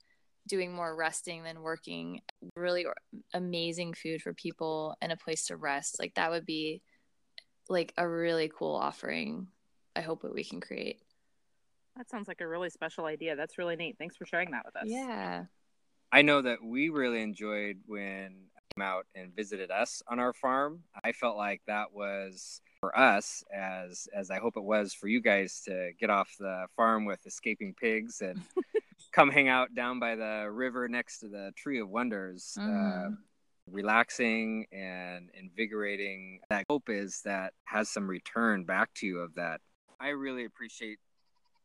doing 0.47 0.73
more 0.73 0.95
resting 0.95 1.43
than 1.43 1.61
working. 1.61 2.21
Really 2.55 2.85
amazing 3.33 3.93
food 3.93 4.21
for 4.21 4.33
people 4.33 4.95
and 5.01 5.11
a 5.11 5.17
place 5.17 5.45
to 5.47 5.57
rest. 5.57 5.97
Like 5.99 6.13
that 6.15 6.31
would 6.31 6.45
be 6.45 6.81
like 7.69 7.93
a 7.97 8.07
really 8.07 8.51
cool 8.53 8.75
offering. 8.75 9.47
I 9.95 10.01
hope 10.01 10.21
that 10.21 10.33
we 10.33 10.43
can 10.43 10.61
create. 10.61 11.01
That 11.97 12.09
sounds 12.09 12.27
like 12.27 12.41
a 12.41 12.47
really 12.47 12.69
special 12.69 13.05
idea. 13.05 13.35
That's 13.35 13.57
really 13.57 13.75
neat. 13.75 13.97
Thanks 13.97 14.15
for 14.15 14.25
sharing 14.25 14.51
that 14.51 14.65
with 14.65 14.75
us. 14.75 14.83
Yeah. 14.85 15.45
I 16.11 16.21
know 16.21 16.41
that 16.41 16.63
we 16.63 16.89
really 16.89 17.21
enjoyed 17.21 17.79
when 17.85 18.47
I 18.55 18.59
came 18.75 18.81
out 18.81 19.05
and 19.15 19.35
visited 19.35 19.71
us 19.71 20.01
on 20.07 20.19
our 20.19 20.33
farm. 20.33 20.83
I 21.03 21.11
felt 21.11 21.37
like 21.37 21.61
that 21.67 21.93
was 21.93 22.61
for 22.81 22.97
us 22.97 23.43
as 23.53 24.07
as 24.13 24.31
I 24.31 24.39
hope 24.39 24.57
it 24.57 24.63
was 24.63 24.93
for 24.93 25.07
you 25.07 25.21
guys 25.21 25.61
to 25.65 25.91
get 25.99 26.09
off 26.09 26.35
the 26.39 26.65
farm 26.75 27.05
with 27.05 27.25
escaping 27.25 27.75
pigs 27.79 28.21
and 28.21 28.41
come 29.11 29.29
hang 29.29 29.47
out 29.47 29.73
down 29.75 29.99
by 29.99 30.15
the 30.15 30.49
river 30.51 30.87
next 30.87 31.19
to 31.19 31.27
the 31.27 31.51
Tree 31.55 31.79
of 31.79 31.89
Wonders. 31.89 32.57
Mm. 32.59 32.63
Uh, 32.63 32.67
mm-hmm. 32.67 33.13
relaxing 33.67 34.65
and 34.71 35.29
invigorating. 35.33 36.39
That 36.49 36.65
hope 36.69 36.89
is 36.89 37.21
that 37.25 37.53
has 37.65 37.89
some 37.89 38.07
return 38.07 38.63
back 38.63 38.93
to 38.95 39.07
you 39.07 39.19
of 39.19 39.35
that. 39.35 39.61
I 39.99 40.09
really 40.09 40.45
appreciate 40.45 40.97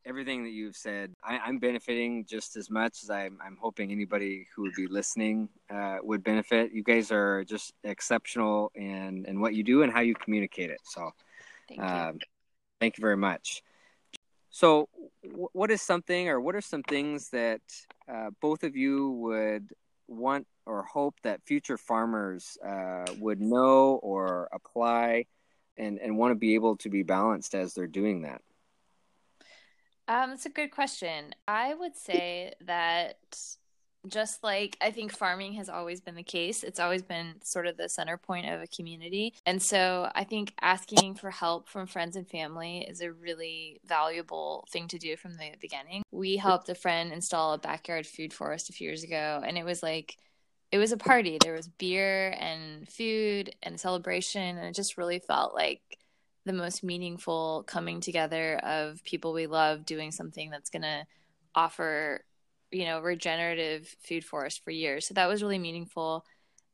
everything 0.07 0.45
that 0.45 0.51
you've 0.51 0.77
said. 0.77 1.13
I, 1.23 1.49
am 1.49 1.59
benefiting 1.59 2.25
just 2.27 2.57
as 2.57 2.71
much 2.71 3.03
as 3.03 3.11
I'm, 3.11 3.39
I'm 3.45 3.59
hoping 3.61 3.91
anybody 3.91 4.47
who 4.55 4.63
would 4.63 4.75
be 4.75 4.87
listening 4.87 5.49
uh, 5.69 5.97
would 6.03 6.23
benefit. 6.23 6.73
You 6.73 6.85
guys 6.85 7.11
are 7.11 7.45
just 7.45 7.73
exceptional 7.83 8.71
in, 8.75 9.25
in 9.27 9.41
what 9.41 9.55
you 9.55 9.65
do 9.65 9.83
and 9.83 9.93
how 9.93 10.01
you 10.01 10.15
communicate 10.15 10.71
it. 10.71 10.81
So, 10.85 11.11
thank 11.69 11.81
you, 11.81 11.87
um, 11.87 12.19
thank 12.81 12.97
you 12.97 13.03
very 13.03 13.17
much. 13.17 13.63
So, 14.57 14.89
w- 15.23 15.51
what 15.53 15.71
is 15.71 15.83
something, 15.83 16.31
or 16.31 16.41
what 16.41 16.55
are 16.55 16.63
some 16.63 16.83
things 16.83 17.29
that 17.29 17.61
uh, 18.11 18.31
both 18.41 18.65
of 18.65 18.75
you 18.75 19.11
would 19.11 19.75
want 20.09 20.47
or 20.65 20.83
hope 20.83 21.15
that 21.25 21.43
future 21.45 21.77
farmers 21.77 22.57
uh, 22.67 23.05
would 23.19 23.39
know 23.39 24.01
or 24.03 24.49
apply 24.55 25.27
and, 25.77 25.99
and 25.99 26.17
want 26.17 26.31
to 26.31 26.37
be 26.37 26.55
able 26.55 26.79
to 26.79 26.89
be 26.89 27.03
balanced 27.03 27.55
as 27.55 27.75
they're 27.75 27.87
doing 27.87 28.23
that? 28.23 28.41
Um, 30.09 30.31
that's 30.31 30.47
a 30.47 30.49
good 30.49 30.71
question. 30.71 31.35
I 31.47 31.75
would 31.75 31.95
say 31.95 32.55
that 32.65 33.19
just 34.09 34.43
like 34.43 34.77
I 34.81 34.91
think 34.91 35.13
farming 35.13 35.55
has 35.55 35.69
always 35.69 36.01
been 36.01 36.15
the 36.15 36.23
case, 36.23 36.63
it's 36.63 36.81
always 36.81 37.03
been 37.03 37.35
sort 37.43 37.67
of 37.67 37.77
the 37.77 37.89
center 37.89 38.17
point 38.17 38.49
of 38.49 38.61
a 38.61 38.67
community. 38.67 39.35
And 39.45 39.63
so 39.63 40.11
I 40.15 40.25
think 40.25 40.55
asking 40.61 41.15
for 41.17 41.31
help 41.31 41.69
from 41.69 41.87
friends 41.87 42.17
and 42.17 42.29
family 42.29 42.87
is 42.89 43.01
a 43.01 43.13
really 43.13 43.81
valuable 43.85 44.67
thing 44.71 44.89
to 44.89 44.99
do 44.99 45.17
from 45.17 45.35
the 45.35 45.53
beginning. 45.61 46.03
We 46.13 46.37
helped 46.37 46.69
a 46.69 46.75
friend 46.75 47.13
install 47.13 47.55
a 47.55 47.59
backyard 47.59 48.07
food 48.07 48.33
forest 48.33 48.71
a 48.71 48.73
few 48.73 48.89
years 48.89 49.03
ago, 49.03 49.43
and 49.45 49.59
it 49.59 49.65
was 49.65 49.83
like, 49.83 50.17
it 50.73 50.79
was 50.79 50.93
a 50.93 50.97
party. 50.97 51.39
There 51.43 51.55
was 51.55 51.69
beer 51.69 52.35
and 52.39 52.89
food 52.89 53.55
and 53.63 53.79
celebration, 53.79 54.57
and 54.59 54.67
it 54.67 54.75
just 54.75 54.99
really 54.99 55.21
felt 55.21 55.55
like 55.55 55.81
the 56.45 56.53
most 56.53 56.85
meaningful 56.85 57.65
coming 57.67 58.01
together 58.01 58.57
of 58.59 59.03
people 59.05 59.33
we 59.33 59.47
love 59.47 59.85
doing 59.85 60.13
something 60.13 60.51
that's 60.51 60.71
going 60.71 60.83
to 60.83 61.05
offer 61.55 62.25
you 62.71 62.85
know 62.85 63.01
regenerative 63.01 63.95
food 64.07 64.25
forest 64.25 64.63
for 64.65 64.71
years 64.71 65.07
so 65.07 65.15
that 65.15 65.29
was 65.29 65.43
really 65.43 65.59
meaningful 65.59 66.25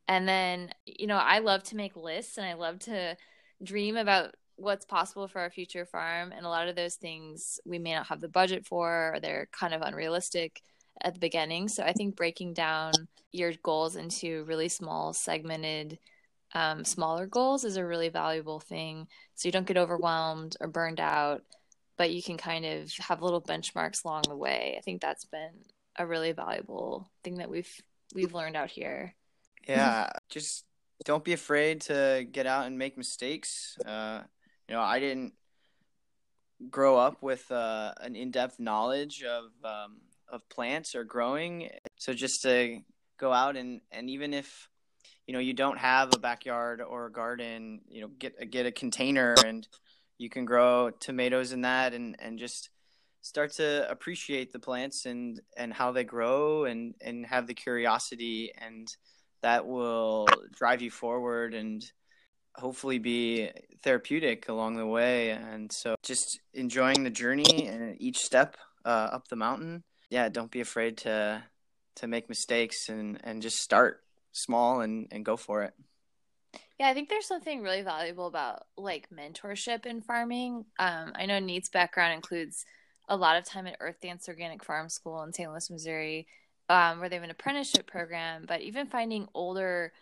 and 0.09 0.29
then 0.29 0.71
you 0.87 1.07
know 1.07 1.17
i 1.17 1.39
love 1.39 1.63
to 1.63 1.77
make 1.77 1.97
lists 1.97 2.39
and 2.39 2.47
i 2.47 2.55
love 2.55 2.79
to 2.79 3.17
dream 3.63 3.97
about 3.97 4.35
what's 4.57 4.85
possible 4.85 5.29
for 5.29 5.41
our 5.41 5.51
future 5.51 5.87
farm 5.87 6.33
and 6.33 6.45
a 6.47 6.49
lot 6.49 6.69
of 6.69 6.77
those 6.77 6.95
things 6.95 7.61
we 7.65 7.79
may 7.79 7.95
not 7.95 8.07
have 8.07 8.21
the 8.21 8.29
budget 8.29 8.67
for 8.67 9.13
or 9.15 9.21
they're 9.21 9.49
kind 9.53 9.75
of 9.75 9.83
unrealistic 9.83 10.63
at 11.03 11.15
the 11.15 11.21
beginning 11.21 11.69
so 11.69 11.83
i 11.83 11.93
think 11.93 12.17
breaking 12.17 12.53
down 12.53 12.93
your 13.33 13.53
goals 13.63 13.97
into 13.97 14.45
really 14.45 14.69
small 14.69 15.13
segmented 15.13 15.99
um, 16.55 16.85
smaller 16.85 17.27
goals 17.27 17.65
is 17.65 17.77
a 17.77 17.85
really 17.85 18.09
valuable 18.09 18.61
thing. 18.61 19.09
So 19.35 19.49
you 19.49 19.53
don't 19.53 19.67
get 19.67 19.79
overwhelmed 19.79 20.57
or 20.61 20.69
burned 20.69 21.01
out, 21.01 21.43
but 21.97 22.11
you 22.11 22.23
can 22.23 22.37
kind 22.37 22.65
of 22.65 22.93
have 22.99 23.23
little 23.23 23.41
benchmarks 23.41 24.05
along 24.05 24.25
the 24.29 24.37
way. 24.37 24.75
I 24.79 24.83
think 24.83 25.01
that's 25.01 25.25
been 25.25 25.65
a 25.97 26.07
really 26.07 26.33
valuable 26.33 27.11
thing 27.23 27.39
that 27.39 27.51
we've 27.51 27.71
we've 28.15 28.35
learned 28.35 28.57
out 28.57 28.71
here. 28.71 29.15
Yeah, 29.69 30.11
just 30.29 30.65
don't 31.05 31.25
be 31.25 31.33
afraid 31.33 31.83
to 31.83 32.27
get 32.31 32.47
out 32.47 32.67
and 32.67 32.79
make 32.79 32.97
mistakes. 32.97 33.77
Uh, 33.85 34.23
you 34.69 34.75
know, 34.75 34.81
I 34.81 35.01
didn't 35.01 35.35
grow 36.71 36.97
up 36.97 37.23
with 37.23 37.51
uh, 37.51 37.93
an 38.01 38.15
in-depth 38.15 38.59
knowledge 38.61 39.25
of 39.25 39.45
um, 39.65 39.99
of 40.29 40.49
plants 40.49 40.95
or 40.95 41.05
growing, 41.05 41.69
so 41.97 42.13
just 42.13 42.43
to 42.43 42.81
go 43.19 43.33
out 43.33 43.57
and 43.57 43.81
and 43.91 44.11
even 44.11 44.35
if 44.35 44.69
you 45.27 45.33
know 45.33 45.41
you 45.41 45.55
don't 45.55 45.79
have 45.79 46.13
a 46.13 46.19
backyard 46.19 46.81
or 46.81 47.07
a 47.07 47.13
garden 47.13 47.81
you 47.89 48.01
know 48.01 48.09
get 48.19 48.51
get 48.51 48.67
a 48.67 48.73
container 48.73 49.35
and 49.47 49.69
you 50.19 50.29
can 50.29 50.45
grow 50.45 50.91
tomatoes 50.91 51.53
in 51.53 51.61
that 51.63 51.95
and 51.95 52.17
and 52.19 52.39
just 52.39 52.71
start 53.23 53.53
to 53.53 53.89
appreciate 53.91 54.53
the 54.53 54.59
plants 54.59 55.07
and 55.07 55.41
and 55.57 55.73
how 55.73 55.93
they 55.93 56.05
grow 56.05 56.65
and 56.65 56.95
and 57.01 57.25
have 57.25 57.47
the 57.47 57.55
curiosity 57.55 58.53
and 58.59 58.89
that 59.43 59.67
will 59.67 60.27
drive 60.53 60.83
you 60.83 60.91
forward 60.91 61.55
and 61.55 61.85
hopefully 62.55 62.99
be 62.99 63.51
therapeutic 63.83 64.49
along 64.49 64.77
the 64.77 64.87
way. 64.87 65.31
And 65.31 65.73
so 65.73 65.95
just 66.03 66.41
enjoying 66.53 67.03
the 67.03 67.11
journey 67.11 67.67
and 67.67 67.97
each 68.01 68.19
step 68.19 68.57
uh, 68.85 69.09
up 69.13 69.29
the 69.29 69.37
mountain. 69.37 69.83
Yeah 70.11 70.29
don't 70.29 70.51
be 70.51 70.61
afraid 70.61 70.99
to 70.99 71.43
to 71.97 72.07
make 72.07 72.29
mistakes 72.29 72.89
and 72.89 73.21
and 73.25 73.43
just 73.43 73.59
start 73.59 74.01
small 74.33 74.81
and 74.81 75.09
and 75.11 75.25
go 75.25 75.37
for 75.37 75.63
it. 75.63 75.75
Yeah 76.79 76.89
i 76.89 76.95
think 76.95 77.09
there's 77.09 77.27
something 77.27 77.63
really 77.63 77.83
valuable 77.83 78.27
about 78.27 78.65
like 78.77 79.09
mentorship 79.11 79.87
in 79.87 80.03
farming. 80.03 80.67
Um, 80.79 81.13
i 81.15 81.27
know 81.27 81.39
Nate's 81.39 81.71
background 81.71 82.15
includes 82.15 82.65
a 83.13 83.17
lot 83.17 83.37
of 83.37 83.45
time 83.45 83.67
at 83.67 83.77
earth 83.81 84.01
dance 84.01 84.29
organic 84.29 84.65
farm 84.65 84.89
school 84.89 85.23
in 85.23 85.33
st 85.33 85.51
louis 85.51 85.71
missouri 85.71 86.27
um, 86.69 87.01
where 87.01 87.09
they 87.09 87.17
have 87.17 87.25
an 87.25 87.31
apprenticeship 87.31 87.87
program 87.87 88.45
but 88.47 88.63
even 88.63 88.87
finding 88.87 89.29
older 89.35 89.93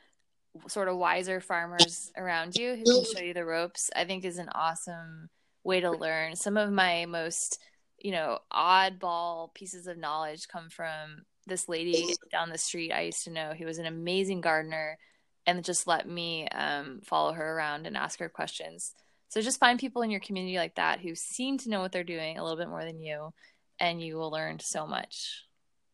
sort 0.68 0.88
of 0.88 0.96
wiser 0.96 1.40
farmers 1.40 2.12
around 2.16 2.54
you 2.56 2.74
who 2.74 2.84
can 2.84 3.04
show 3.12 3.22
you 3.22 3.34
the 3.34 3.44
ropes 3.44 3.90
i 3.96 4.04
think 4.04 4.24
is 4.24 4.38
an 4.38 4.48
awesome 4.54 5.28
way 5.64 5.80
to 5.80 5.90
learn 5.90 6.36
some 6.36 6.56
of 6.56 6.70
my 6.70 7.06
most 7.06 7.58
you 7.98 8.12
know 8.12 8.38
oddball 8.52 9.52
pieces 9.54 9.86
of 9.86 9.98
knowledge 9.98 10.48
come 10.48 10.68
from 10.70 11.24
this 11.46 11.68
lady 11.68 12.14
down 12.30 12.50
the 12.50 12.58
street 12.58 12.92
I 12.92 13.02
used 13.02 13.24
to 13.24 13.30
know 13.30 13.52
who 13.56 13.66
was 13.66 13.78
an 13.78 13.86
amazing 13.86 14.40
gardener 14.40 14.98
and 15.46 15.64
just 15.64 15.86
let 15.86 16.08
me 16.08 16.48
um, 16.48 17.00
follow 17.04 17.32
her 17.32 17.56
around 17.56 17.86
and 17.86 17.96
ask 17.96 18.18
her 18.20 18.28
questions. 18.28 18.94
So 19.30 19.40
just 19.40 19.58
find 19.58 19.78
people 19.78 20.02
in 20.02 20.10
your 20.10 20.20
community 20.20 20.58
like 20.58 20.74
that 20.74 21.00
who 21.00 21.14
seem 21.14 21.56
to 21.58 21.70
know 21.70 21.80
what 21.80 21.92
they're 21.92 22.04
doing 22.04 22.36
a 22.36 22.42
little 22.42 22.58
bit 22.58 22.68
more 22.68 22.84
than 22.84 23.00
you, 23.00 23.32
and 23.78 24.02
you 24.02 24.16
will 24.16 24.30
learn 24.30 24.58
so 24.60 24.86
much. 24.86 25.44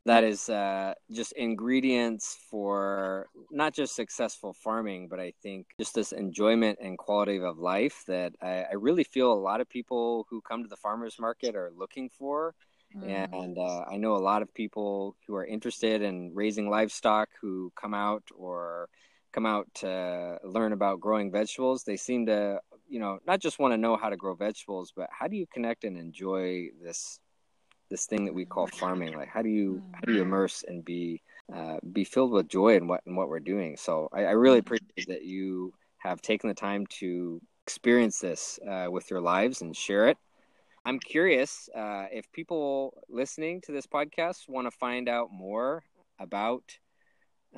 That 0.05 0.25
is 0.25 0.49
uh, 0.49 0.95
just 1.11 1.33
ingredients 1.33 2.39
for 2.51 3.29
not 3.51 3.75
just 3.75 3.95
successful 3.95 4.53
farming, 4.53 5.09
but 5.09 5.21
I 5.21 5.33
think 5.43 5.67
just 5.79 5.95
this 5.95 6.13
enjoyment 6.13 6.79
and 6.81 6.99
quality 6.99 7.39
of 7.39 7.59
life 7.59 8.03
that 8.09 8.33
I, 8.43 8.65
I 8.71 8.75
really 8.75 9.05
feel 9.05 9.33
a 9.33 9.35
lot 9.35 9.61
of 9.61 9.69
people 9.69 10.27
who 10.31 10.41
come 10.41 10.63
to 10.63 10.69
the 10.69 10.77
farmers 10.77 11.17
market 11.19 11.57
are 11.57 11.73
looking 11.77 12.09
for 12.09 12.55
Mm. 12.95 13.29
And 13.33 13.59
uh, 13.59 13.85
I 13.91 13.97
know 13.97 14.17
a 14.17 14.19
lot 14.19 14.43
of 14.43 14.53
people 14.55 15.17
who 15.27 15.35
are 15.35 15.45
interested 15.45 16.03
in 16.03 16.33
raising 16.35 16.71
livestock 16.71 17.29
who 17.41 17.73
come 17.77 17.95
out 17.95 18.23
or 18.35 18.89
come 19.33 19.47
out 19.47 19.67
to 19.75 20.39
learn 20.45 20.73
about 20.73 21.01
growing 21.01 21.31
vegetables. 21.31 21.85
They 21.85 21.97
seem 21.97 22.27
to, 22.27 22.61
you 22.89 23.01
know, 23.01 23.19
not 23.27 23.41
just 23.41 23.59
want 23.59 23.73
to 23.73 23.79
know 23.79 23.97
how 23.97 24.09
to 24.09 24.17
grow 24.17 24.35
vegetables, 24.35 24.93
but 24.97 25.09
how 25.11 25.29
do 25.29 25.37
you 25.37 25.47
connect 25.53 25.85
and 25.85 25.97
enjoy 25.97 26.69
this 26.83 27.21
this 27.89 28.07
thing 28.07 28.25
that 28.25 28.35
we 28.35 28.45
call 28.45 28.67
farming? 28.67 29.15
Like, 29.15 29.29
how 29.29 29.43
do 29.43 29.49
you 29.49 29.83
how 29.95 30.01
do 30.03 30.13
you 30.13 30.21
mm. 30.21 30.27
immerse 30.27 30.65
and 30.67 30.85
be 30.85 31.23
uh, 31.55 31.77
be 31.93 32.05
filled 32.05 32.33
with 32.33 32.49
joy 32.49 32.77
in 32.77 32.89
what 32.89 33.03
in 33.07 33.17
what 33.17 33.29
we're 33.29 33.41
doing? 33.41 33.77
So 33.77 34.09
I, 34.13 34.25
I 34.25 34.31
really 34.33 34.59
mm. 34.59 34.61
appreciate 34.61 35.09
that 35.09 35.25
you 35.25 35.73
have 35.99 36.21
taken 36.21 36.49
the 36.49 36.55
time 36.55 36.87
to 37.01 37.41
experience 37.67 38.21
this 38.21 38.59
uh, 38.69 38.87
with 38.91 39.11
your 39.11 39.21
lives 39.21 39.63
and 39.63 39.77
share 39.77 40.09
it. 40.09 40.19
I'm 40.85 41.01
curious 41.01 41.69
uh, 41.75 42.07
if 42.13 42.31
people 42.31 42.97
listening 43.09 43.61
to 43.63 43.73
this 43.73 43.87
podcast 43.87 44.49
want 44.49 44.69
to 44.69 44.71
find 44.71 45.09
out 45.09 45.33
more 45.33 45.83
about 46.21 46.63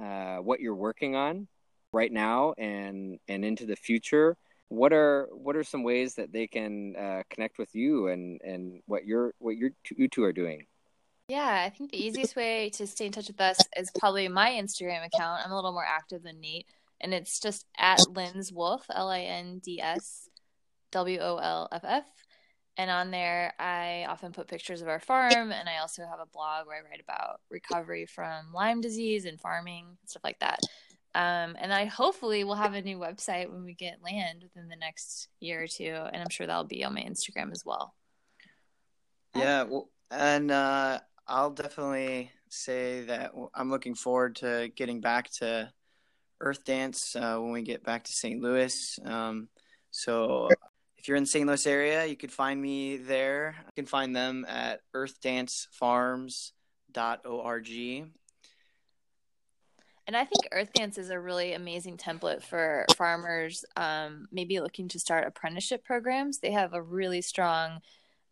uh, 0.00 0.36
what 0.36 0.60
you're 0.60 0.74
working 0.74 1.14
on 1.14 1.46
right 1.92 2.12
now 2.12 2.54
and 2.56 3.18
and 3.28 3.44
into 3.44 3.66
the 3.66 3.76
future. 3.76 4.36
What 4.68 4.92
are 4.92 5.28
what 5.32 5.56
are 5.56 5.64
some 5.64 5.82
ways 5.82 6.14
that 6.16 6.32
they 6.32 6.46
can 6.46 6.94
uh, 6.96 7.22
connect 7.30 7.58
with 7.58 7.74
you 7.74 8.08
and 8.08 8.40
and 8.42 8.82
what 8.86 9.06
you're 9.06 9.32
what 9.38 9.56
you're, 9.56 9.72
you 9.96 10.08
two 10.08 10.24
are 10.24 10.32
doing? 10.32 10.66
Yeah, 11.28 11.62
I 11.66 11.70
think 11.70 11.90
the 11.90 12.02
easiest 12.06 12.36
way 12.36 12.70
to 12.70 12.86
stay 12.86 13.06
in 13.06 13.12
touch 13.12 13.28
with 13.28 13.40
us 13.40 13.58
is 13.76 13.90
probably 13.98 14.28
my 14.28 14.50
Instagram 14.50 15.04
account. 15.04 15.42
I'm 15.44 15.52
a 15.52 15.56
little 15.56 15.72
more 15.72 15.84
active 15.86 16.22
than 16.22 16.40
Nate. 16.40 16.66
and 17.00 17.14
it's 17.14 17.40
just 17.40 17.66
at 17.76 17.98
Linds 18.00 18.52
Wolff 18.52 18.84
L 18.90 19.08
I 19.08 19.20
N 19.20 19.60
D 19.62 19.80
S 19.80 20.28
W 20.92 21.18
O 21.20 21.36
L 21.36 21.68
F 21.72 21.84
F. 21.84 22.04
And 22.76 22.90
on 22.90 23.10
there, 23.10 23.54
I 23.58 24.06
often 24.08 24.32
put 24.32 24.46
pictures 24.46 24.82
of 24.82 24.88
our 24.88 25.00
farm, 25.00 25.50
and 25.50 25.68
I 25.68 25.78
also 25.78 26.02
have 26.02 26.20
a 26.20 26.26
blog 26.32 26.68
where 26.68 26.76
I 26.76 26.88
write 26.88 27.02
about 27.02 27.40
recovery 27.50 28.06
from 28.06 28.52
Lyme 28.54 28.80
disease 28.80 29.24
and 29.24 29.40
farming, 29.40 29.98
stuff 30.06 30.22
like 30.22 30.38
that. 30.38 30.60
Um, 31.14 31.56
and 31.58 31.72
I 31.72 31.86
hopefully 31.86 32.44
will 32.44 32.54
have 32.54 32.74
a 32.74 32.82
new 32.82 32.98
website 32.98 33.50
when 33.50 33.64
we 33.64 33.74
get 33.74 34.02
land 34.04 34.42
within 34.42 34.68
the 34.68 34.76
next 34.76 35.28
year 35.40 35.62
or 35.62 35.66
two, 35.66 35.96
and 36.12 36.22
I'm 36.22 36.30
sure 36.30 36.46
that'll 36.46 36.64
be 36.64 36.84
on 36.84 36.94
my 36.94 37.00
Instagram 37.00 37.50
as 37.50 37.62
well. 37.64 37.94
Yeah, 39.34 39.64
well, 39.64 39.88
and 40.10 40.50
uh, 40.50 41.00
I'll 41.26 41.50
definitely 41.50 42.30
say 42.50 43.04
that 43.04 43.32
I'm 43.54 43.70
looking 43.70 43.94
forward 43.94 44.36
to 44.36 44.70
getting 44.74 45.00
back 45.00 45.30
to 45.38 45.72
Earth 46.40 46.64
Dance 46.64 47.14
uh, 47.16 47.38
when 47.38 47.52
we 47.52 47.62
get 47.62 47.84
back 47.84 48.04
to 48.04 48.12
St. 48.12 48.40
Louis. 48.40 48.98
Um, 49.04 49.48
so 49.90 50.48
if 50.96 51.08
you're 51.08 51.16
in 51.16 51.24
the 51.24 51.28
St. 51.28 51.46
Louis 51.46 51.66
area, 51.66 52.06
you 52.06 52.16
could 52.16 52.32
find 52.32 52.60
me 52.60 52.96
there. 52.96 53.56
You 53.58 53.72
can 53.74 53.86
find 53.86 54.14
them 54.14 54.46
at 54.48 54.80
earthdancefarms.org. 54.94 57.68
And 60.08 60.16
I 60.16 60.24
think 60.24 60.48
Earth 60.52 60.72
Dance 60.72 60.96
is 60.96 61.10
a 61.10 61.20
really 61.20 61.52
amazing 61.52 61.98
template 61.98 62.42
for 62.42 62.86
farmers 62.96 63.66
um, 63.76 64.26
maybe 64.32 64.58
looking 64.58 64.88
to 64.88 64.98
start 64.98 65.26
apprenticeship 65.26 65.84
programs. 65.84 66.38
They 66.38 66.52
have 66.52 66.72
a 66.72 66.80
really 66.80 67.20
strong, 67.20 67.80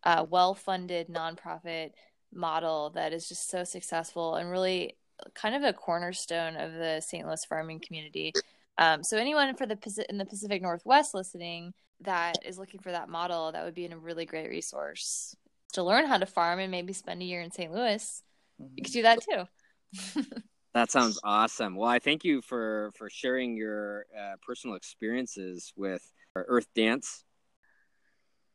uh, 0.02 0.24
well 0.28 0.54
funded 0.54 1.08
nonprofit 1.08 1.90
model 2.32 2.90
that 2.94 3.12
is 3.12 3.28
just 3.28 3.50
so 3.50 3.62
successful 3.62 4.36
and 4.36 4.50
really 4.50 4.96
kind 5.34 5.54
of 5.54 5.64
a 5.64 5.74
cornerstone 5.74 6.56
of 6.56 6.72
the 6.72 7.02
St. 7.02 7.26
Louis 7.26 7.44
farming 7.44 7.80
community. 7.80 8.32
Um, 8.78 9.04
so 9.04 9.18
anyone 9.18 9.54
for 9.54 9.66
the 9.66 10.06
in 10.08 10.16
the 10.16 10.24
Pacific 10.24 10.62
Northwest 10.62 11.12
listening 11.12 11.74
that 12.00 12.38
is 12.42 12.58
looking 12.58 12.80
for 12.80 12.92
that 12.92 13.10
model, 13.10 13.52
that 13.52 13.66
would 13.66 13.74
be 13.74 13.84
a 13.84 13.96
really 13.98 14.24
great 14.24 14.48
resource 14.48 15.36
to 15.74 15.82
learn 15.82 16.06
how 16.06 16.16
to 16.16 16.24
farm 16.24 16.58
and 16.58 16.70
maybe 16.70 16.94
spend 16.94 17.20
a 17.20 17.26
year 17.26 17.42
in 17.42 17.50
St. 17.50 17.70
Louis. 17.70 18.22
Mm-hmm. 18.62 18.72
You 18.76 18.82
could 18.82 18.92
do 18.94 19.02
that 19.02 19.18
too. 19.20 20.32
That 20.76 20.90
sounds 20.90 21.18
awesome. 21.24 21.74
Well, 21.74 21.88
I 21.88 21.98
thank 21.98 22.22
you 22.22 22.42
for 22.42 22.90
for 22.96 23.08
sharing 23.08 23.56
your 23.56 24.04
uh, 24.14 24.34
personal 24.42 24.76
experiences 24.76 25.72
with 25.74 26.12
Earth 26.34 26.66
Dance. 26.74 27.24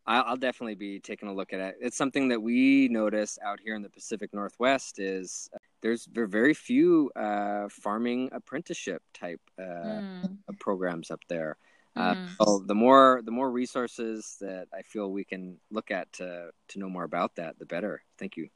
I'll, 0.06 0.24
I'll, 0.28 0.38
definitely 0.38 0.75
be 0.75 1.00
taking 1.00 1.30
a 1.30 1.34
look 1.34 1.51
at 1.51 1.60
it. 1.60 1.78
It's 1.82 1.98
something 1.98 2.28
that 2.28 2.40
we 2.40 2.90
notice 2.90 3.40
out 3.44 3.60
here 3.60 3.74
in 3.74 3.82
the 3.82 3.90
Pacific 3.90 4.36
Northwest 4.36 5.00
is 5.00 5.50
uh, 5.56 5.58
there's 5.82 6.08
very 6.13 6.54
few 6.54 7.10
uh, 7.16 7.70
farming 7.72 8.30
apprenticeship 8.34 9.01
type 9.16 9.42
mm. 9.60 10.38
programs 10.60 11.10
up 11.10 11.22
there. 11.28 11.58
Mm. 11.98 12.30
so 12.40 12.60
the 12.68 12.75
more 12.75 13.22
the 13.25 13.32
more 13.32 13.50
resources 13.50 14.38
that 14.42 14.68
I 14.72 14.84
feel 14.84 15.12
we 15.12 15.24
can 15.24 15.58
look 15.72 15.90
at 15.90 16.13
to 16.13 16.51
to 16.68 16.80
know 16.80 16.88
more 16.88 17.04
about 17.04 17.38
that, 17.38 17.58
the 17.58 17.66
better. 17.66 18.04
Thank 18.20 18.38
you. 18.38 18.50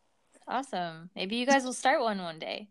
Awesome. 0.48 1.10
Maybe 1.16 1.38
you 1.38 1.46
guys 1.46 1.64
will 1.64 1.74
start 1.74 2.02
one 2.02 2.22
one 2.22 2.38
day. 2.38 2.68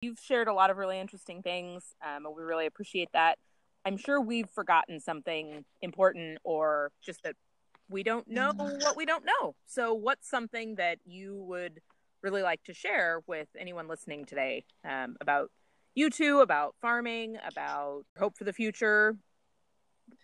You've 0.00 0.18
shared 0.18 0.48
a 0.48 0.52
lot 0.52 0.70
of 0.70 0.76
really 0.76 0.98
interesting 0.98 1.42
things, 1.42 1.94
um, 2.04 2.26
and 2.26 2.34
we 2.36 2.42
really 2.42 2.66
appreciate 2.66 3.10
that. 3.12 3.38
I'm 3.84 3.96
sure 3.96 4.20
we've 4.20 4.50
forgotten 4.50 4.98
something 5.00 5.64
important 5.80 6.38
or 6.44 6.90
just 7.04 7.22
that 7.22 7.36
we 7.88 8.02
don't 8.02 8.26
know 8.28 8.52
mm. 8.52 8.82
what 8.82 8.96
we 8.96 9.06
don't 9.06 9.24
know. 9.24 9.54
So, 9.66 9.94
what's 9.94 10.28
something 10.28 10.76
that 10.76 10.98
you 11.04 11.44
would 11.46 11.80
really 12.22 12.42
like 12.42 12.62
to 12.64 12.74
share 12.74 13.22
with 13.26 13.48
anyone 13.58 13.88
listening 13.88 14.24
today 14.24 14.64
um, 14.88 15.16
about 15.20 15.50
you 15.94 16.10
two, 16.10 16.40
about 16.40 16.74
farming, 16.80 17.36
about 17.46 18.02
hope 18.18 18.36
for 18.36 18.44
the 18.44 18.52
future? 18.52 19.16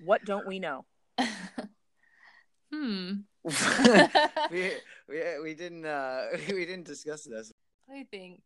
What 0.05 0.25
don't 0.25 0.47
we 0.47 0.59
know? 0.59 0.85
hmm. 2.73 3.12
we, 4.50 4.73
we 5.08 5.23
we 5.42 5.54
didn't 5.54 5.84
uh 5.84 6.26
we 6.49 6.64
didn't 6.64 6.86
discuss 6.86 7.25
this. 7.25 7.52
I 7.90 8.06
think. 8.10 8.40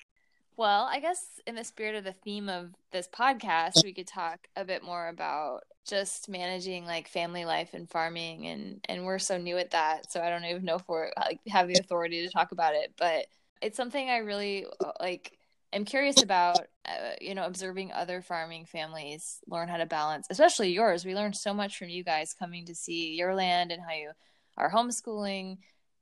Well, 0.57 0.89
I 0.91 1.01
guess 1.01 1.41
in 1.47 1.55
the 1.55 1.65
spirit 1.65 1.95
of 1.95 2.05
the 2.05 2.13
theme 2.13 2.49
of 2.49 2.75
this 2.93 3.09
podcast, 3.09 3.83
we 3.85 3.95
could 3.95 4.07
talk 4.07 4.47
a 4.55 4.65
bit 4.65 4.85
more 4.85 5.09
about 5.09 5.63
just 5.89 6.29
managing 6.29 6.85
like 6.85 7.09
family 7.09 7.45
life 7.45 7.71
and 7.73 7.89
farming 7.91 8.47
and 8.47 8.85
and 8.89 9.05
we're 9.05 9.19
so 9.19 9.39
new 9.39 9.59
at 9.59 9.71
that, 9.71 10.13
so 10.13 10.21
I 10.21 10.31
don't 10.31 10.45
even 10.45 10.65
know 10.65 10.77
if 10.77 10.89
we're 10.89 11.11
like 11.19 11.41
have 11.49 11.69
the 11.69 11.79
authority 11.81 12.25
to 12.27 12.33
talk 12.33 12.53
about 12.53 12.75
it, 12.75 12.93
but 12.99 13.27
it's 13.61 13.77
something 13.77 14.11
I 14.11 14.19
really 14.19 14.67
uh, 14.85 14.93
like 15.01 15.33
am 15.73 15.85
curious 15.85 16.23
about 16.23 16.61
uh, 16.87 17.13
you 17.21 17.35
know 17.35 17.47
observing 17.47 17.93
other 17.93 18.21
farming 18.21 18.67
families 18.67 19.39
learn 19.47 19.69
how 19.69 19.77
to 19.77 19.87
balance 19.87 20.27
especially 20.31 20.71
yours 20.71 21.05
we 21.05 21.15
learned 21.15 21.37
so 21.37 21.55
much 21.55 21.79
from 21.79 21.89
you 21.89 22.05
guys 22.05 22.35
coming 22.35 22.67
to 22.67 22.75
see 22.75 23.15
your 23.15 23.35
land 23.35 23.73
and 23.73 23.83
how 23.83 23.95
you 23.95 24.11
are 24.59 24.71
homeschooling 24.71 25.57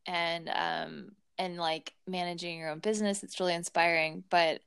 and 0.06 0.48
um 0.48 1.12
and 1.38 1.56
like 1.56 1.94
managing 2.06 2.58
your 2.58 2.70
own 2.70 2.78
business 2.78 3.22
it's 3.22 3.40
really 3.40 3.54
inspiring 3.54 4.22
but 4.30 4.60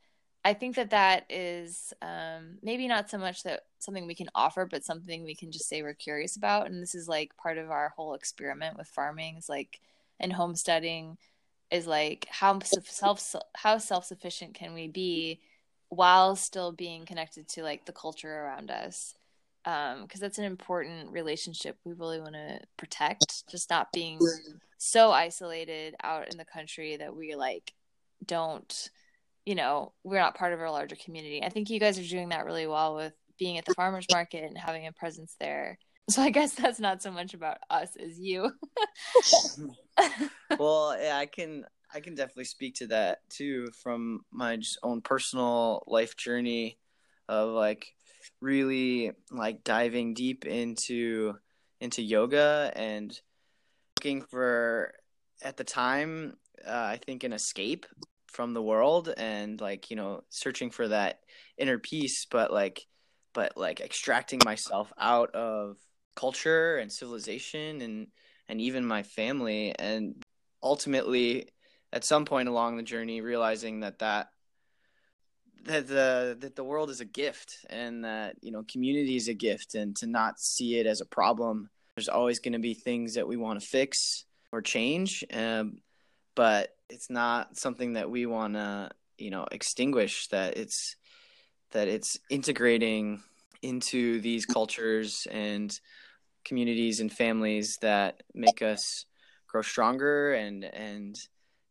i 0.46 0.54
think 0.54 0.76
that 0.76 0.92
that 0.92 1.26
is 1.30 1.94
um 2.02 2.58
maybe 2.62 2.88
not 2.88 3.10
so 3.10 3.18
much 3.18 3.44
that 3.44 3.62
something 3.80 4.08
we 4.08 4.16
can 4.16 4.30
offer 4.36 4.66
but 4.66 4.84
something 4.84 5.24
we 5.24 5.36
can 5.36 5.52
just 5.52 5.68
say 5.68 5.82
we're 5.82 5.94
curious 5.94 6.36
about 6.36 6.68
and 6.68 6.82
this 6.82 6.96
is 6.96 7.08
like 7.08 7.36
part 7.38 7.58
of 7.58 7.70
our 7.70 7.90
whole 7.96 8.14
experiment 8.14 8.78
with 8.78 8.88
farming 8.88 9.38
is 9.38 9.50
like 9.50 9.80
and 10.20 10.34
homesteading 10.34 11.18
is 11.72 11.88
like 11.88 12.28
how 12.30 12.60
self 12.60 13.36
how 13.56 13.78
self-sufficient 13.78 14.54
can 14.54 14.74
we 14.74 14.88
be 14.88 15.40
while 15.90 16.36
still 16.36 16.72
being 16.72 17.06
connected 17.06 17.48
to 17.48 17.64
like 17.64 17.86
the 17.86 17.92
culture 17.92 18.34
around 18.34 18.72
us 18.72 19.16
because 19.64 19.98
um, 20.02 20.20
that's 20.20 20.38
an 20.38 20.46
important 20.46 21.12
relationship 21.12 21.78
we 21.86 21.94
really 21.94 22.20
want 22.20 22.34
to 22.34 22.60
protect. 22.78 23.48
Just 23.50 23.70
not 23.70 23.92
being 23.94 24.20
so 24.78 25.12
isolated 25.12 25.96
out 26.04 26.32
in 26.32 26.38
the 26.38 26.46
country 26.46 26.98
that 26.98 27.16
we 27.16 27.36
like 27.36 27.74
don't, 28.26 28.90
you 29.46 29.56
know, 29.56 29.94
we're 30.04 30.20
not 30.20 30.36
part 30.36 30.54
of 30.54 30.60
our 30.60 30.72
larger 30.72 30.98
community. 30.98 31.42
I 31.44 31.50
think 31.50 31.70
you 31.70 31.80
guys 31.80 31.98
are 31.98 32.08
doing 32.08 32.30
that 32.30 32.46
really 32.46 32.68
well 32.68 32.96
with 32.96 33.14
being 33.40 33.58
at 33.58 33.66
the 33.66 33.74
farmers 33.74 34.06
market 34.12 34.44
and 34.44 34.58
having 34.58 34.88
a 34.88 34.92
presence 34.92 35.36
there. 35.40 35.78
So 36.10 36.22
I 36.22 36.32
guess 36.32 36.54
that's 36.54 36.82
not 36.82 37.02
so 37.02 37.12
much 37.12 37.34
about 37.34 37.60
us 37.70 37.96
as 37.96 38.20
you. 38.20 38.52
well, 40.60 40.98
yeah, 41.02 41.16
I 41.16 41.26
can 41.26 41.64
I 41.94 42.02
can 42.02 42.14
definitely 42.14 42.44
speak 42.44 42.76
to 42.76 42.88
that 42.88 43.20
too 43.30 43.68
from 43.82 44.26
my 44.30 44.58
just 44.58 44.80
own 44.84 45.00
personal 45.00 45.82
life 45.88 46.18
journey 46.18 46.78
of 47.30 47.52
like 47.52 47.88
really 48.42 49.12
like 49.32 49.64
diving 49.64 50.14
deep 50.14 50.46
into 50.46 51.36
into 51.80 52.02
yoga 52.02 52.72
and 52.76 53.20
looking 53.98 54.22
for 54.22 54.94
at 55.42 55.58
the 55.58 55.64
time 55.64 56.38
uh, 56.66 56.72
i 56.72 57.00
think 57.06 57.24
an 57.24 57.34
escape 57.34 57.86
from 58.28 58.54
the 58.54 58.62
world 58.62 59.14
and 59.18 59.60
like 59.62 59.90
you 59.90 59.96
know 59.96 60.24
searching 60.30 60.72
for 60.72 60.88
that 60.88 61.20
inner 61.58 61.78
peace 61.78 62.26
but 62.30 62.52
like 62.52 62.86
but 63.34 63.58
like 63.58 63.82
extracting 63.82 64.40
myself 64.46 64.92
out 64.98 65.34
of 65.36 65.78
culture 66.16 66.78
and 66.78 66.92
civilization 66.92 67.82
and 67.82 68.08
and 68.48 68.62
even 68.62 68.86
my 68.86 69.04
family. 69.04 69.74
And 69.78 70.22
ultimately 70.62 71.50
at 71.92 72.06
some 72.06 72.26
point 72.26 72.50
along 72.50 72.78
the 72.78 72.84
journey 72.84 73.22
realizing 73.22 73.82
that 73.82 74.00
that 74.00 74.30
that 75.64 75.88
the 75.88 76.38
that 76.40 76.56
the 76.56 76.64
world 76.64 76.90
is 76.90 77.02
a 77.02 77.06
gift 77.06 77.66
and 77.70 78.04
that 78.06 78.36
you 78.42 78.52
know 78.52 78.64
community 78.72 79.16
is 79.16 79.28
a 79.28 79.34
gift 79.34 79.76
and 79.76 79.96
to 79.98 80.08
not 80.08 80.40
see 80.40 80.80
it 80.80 80.86
as 80.86 81.02
a 81.02 81.06
problem. 81.06 81.70
There's 81.96 82.10
always 82.10 82.40
going 82.40 82.54
to 82.54 82.60
be 82.60 82.74
things 82.74 83.16
that 83.16 83.28
we 83.28 83.38
want 83.38 83.60
to 83.62 83.66
fix 83.66 84.26
or 84.52 84.62
change 84.62 85.24
um, 85.34 85.78
but 86.36 86.76
it's 86.90 87.10
not 87.10 87.58
something 87.58 87.94
that 87.94 88.10
we 88.10 88.26
want 88.26 88.54
to 88.54 88.90
you 89.18 89.30
know 89.30 89.46
extinguish 89.52 90.28
that 90.28 90.58
it's 90.58 90.96
that 91.72 91.88
it's 91.88 92.20
integrating 92.30 93.22
into 93.62 94.20
these 94.22 94.46
cultures 94.46 95.28
and 95.32 95.80
communities 96.46 97.00
and 97.00 97.12
families 97.12 97.78
that 97.82 98.22
make 98.34 98.62
us 98.62 99.06
grow 99.48 99.62
stronger 99.62 100.34
and 100.34 100.64
and 100.64 101.18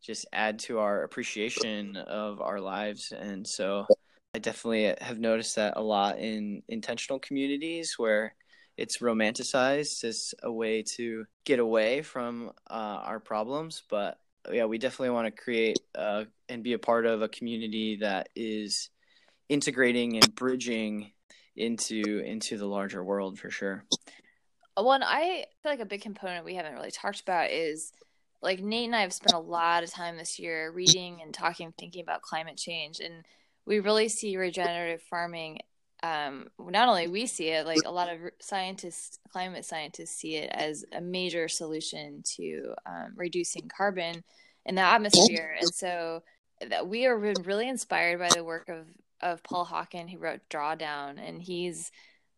just 0.03 0.27
add 0.33 0.59
to 0.59 0.79
our 0.79 1.05
appreciation 1.05 1.97
of 1.97 2.41
our 2.41 2.61
lives. 2.61 3.13
And 3.13 3.47
so 3.47 3.87
I 4.35 4.39
definitely 4.39 4.95
have 5.01 5.19
noticed 5.19 5.57
that 5.57 5.75
a 5.77 5.83
lot 5.83 6.19
in 6.19 6.63
intentional 6.69 7.19
communities 7.19 7.95
where 7.99 8.35
it's 8.77 8.99
romanticized 8.99 10.05
as 10.05 10.35
a 10.43 10.51
way 10.51 10.83
to 10.97 11.25
get 11.45 11.59
away 11.59 12.03
from 12.03 12.51
uh, 12.71 13.01
our 13.05 13.21
problems. 13.21 13.83
But 13.89 14.19
yeah, 14.51 14.65
we 14.65 14.79
definitely 14.79 15.11
want 15.11 15.35
to 15.35 15.43
create 15.43 15.79
uh, 15.95 16.25
and 16.49 16.63
be 16.63 16.73
a 16.73 16.79
part 16.79 17.07
of 17.07 17.23
a 17.23 17.29
community 17.29 17.99
that 18.01 18.29
is 18.35 18.91
integrating 19.49 20.17
and 20.17 20.35
bridging 20.35 21.13
into 21.55 22.23
into 22.25 22.57
the 22.57 22.67
larger 22.67 23.05
world 23.05 23.39
for 23.39 23.51
sure. 23.51 23.85
One, 24.75 25.03
I 25.03 25.45
feel 25.63 25.71
like 25.73 25.81
a 25.81 25.85
big 25.85 26.01
component 26.01 26.47
we 26.47 26.55
haven't 26.55 26.73
really 26.73 26.91
talked 26.91 27.21
about 27.21 27.51
is 27.51 27.93
like 28.43 28.61
Nate 28.61 28.87
and 28.87 28.97
I 28.97 29.03
have 29.03 29.13
spent 29.13 29.35
a 29.35 29.39
lot 29.39 29.85
of 29.85 29.91
time 29.91 30.17
this 30.17 30.39
year 30.39 30.71
reading 30.73 31.21
and 31.23 31.33
talking, 31.33 31.73
thinking 31.79 32.03
about 32.03 32.23
climate 32.23 32.57
change, 32.57 33.01
and 33.01 33.25
we 33.67 33.81
really 33.81 34.09
see 34.09 34.37
regenerative 34.37 35.03
farming 35.03 35.61
um, 36.03 36.49
not 36.59 36.89
only 36.89 37.07
we 37.07 37.27
see 37.27 37.49
it, 37.49 37.65
like 37.65 37.83
a 37.87 37.93
lot 37.93 38.13
of 38.13 38.19
scientists, 38.41 39.19
climate 39.31 39.65
scientists 39.65 40.17
see 40.17 40.35
it 40.35 40.51
as 40.53 40.85
a 40.93 41.01
major 41.01 41.49
solution 41.49 42.23
to 42.37 42.75
um, 42.87 43.13
reducing 43.15 43.69
carbon 43.69 44.25
in 44.67 44.75
the 44.75 44.81
atmosphere. 44.81 45.55
And 45.61 45.73
so 45.73 46.23
that 46.69 46.89
we 46.89 47.07
are 47.07 47.17
really 47.17 47.69
inspired 47.69 48.19
by 48.19 48.31
the 48.35 48.43
work 48.43 48.69
of, 48.69 48.87
of 49.21 49.45
Paul 49.45 49.65
Hawken, 49.65 50.11
who 50.11 50.19
wrote 50.19 50.41
Drawdown, 50.51 51.19
and 51.25 51.41
he's 51.41 51.93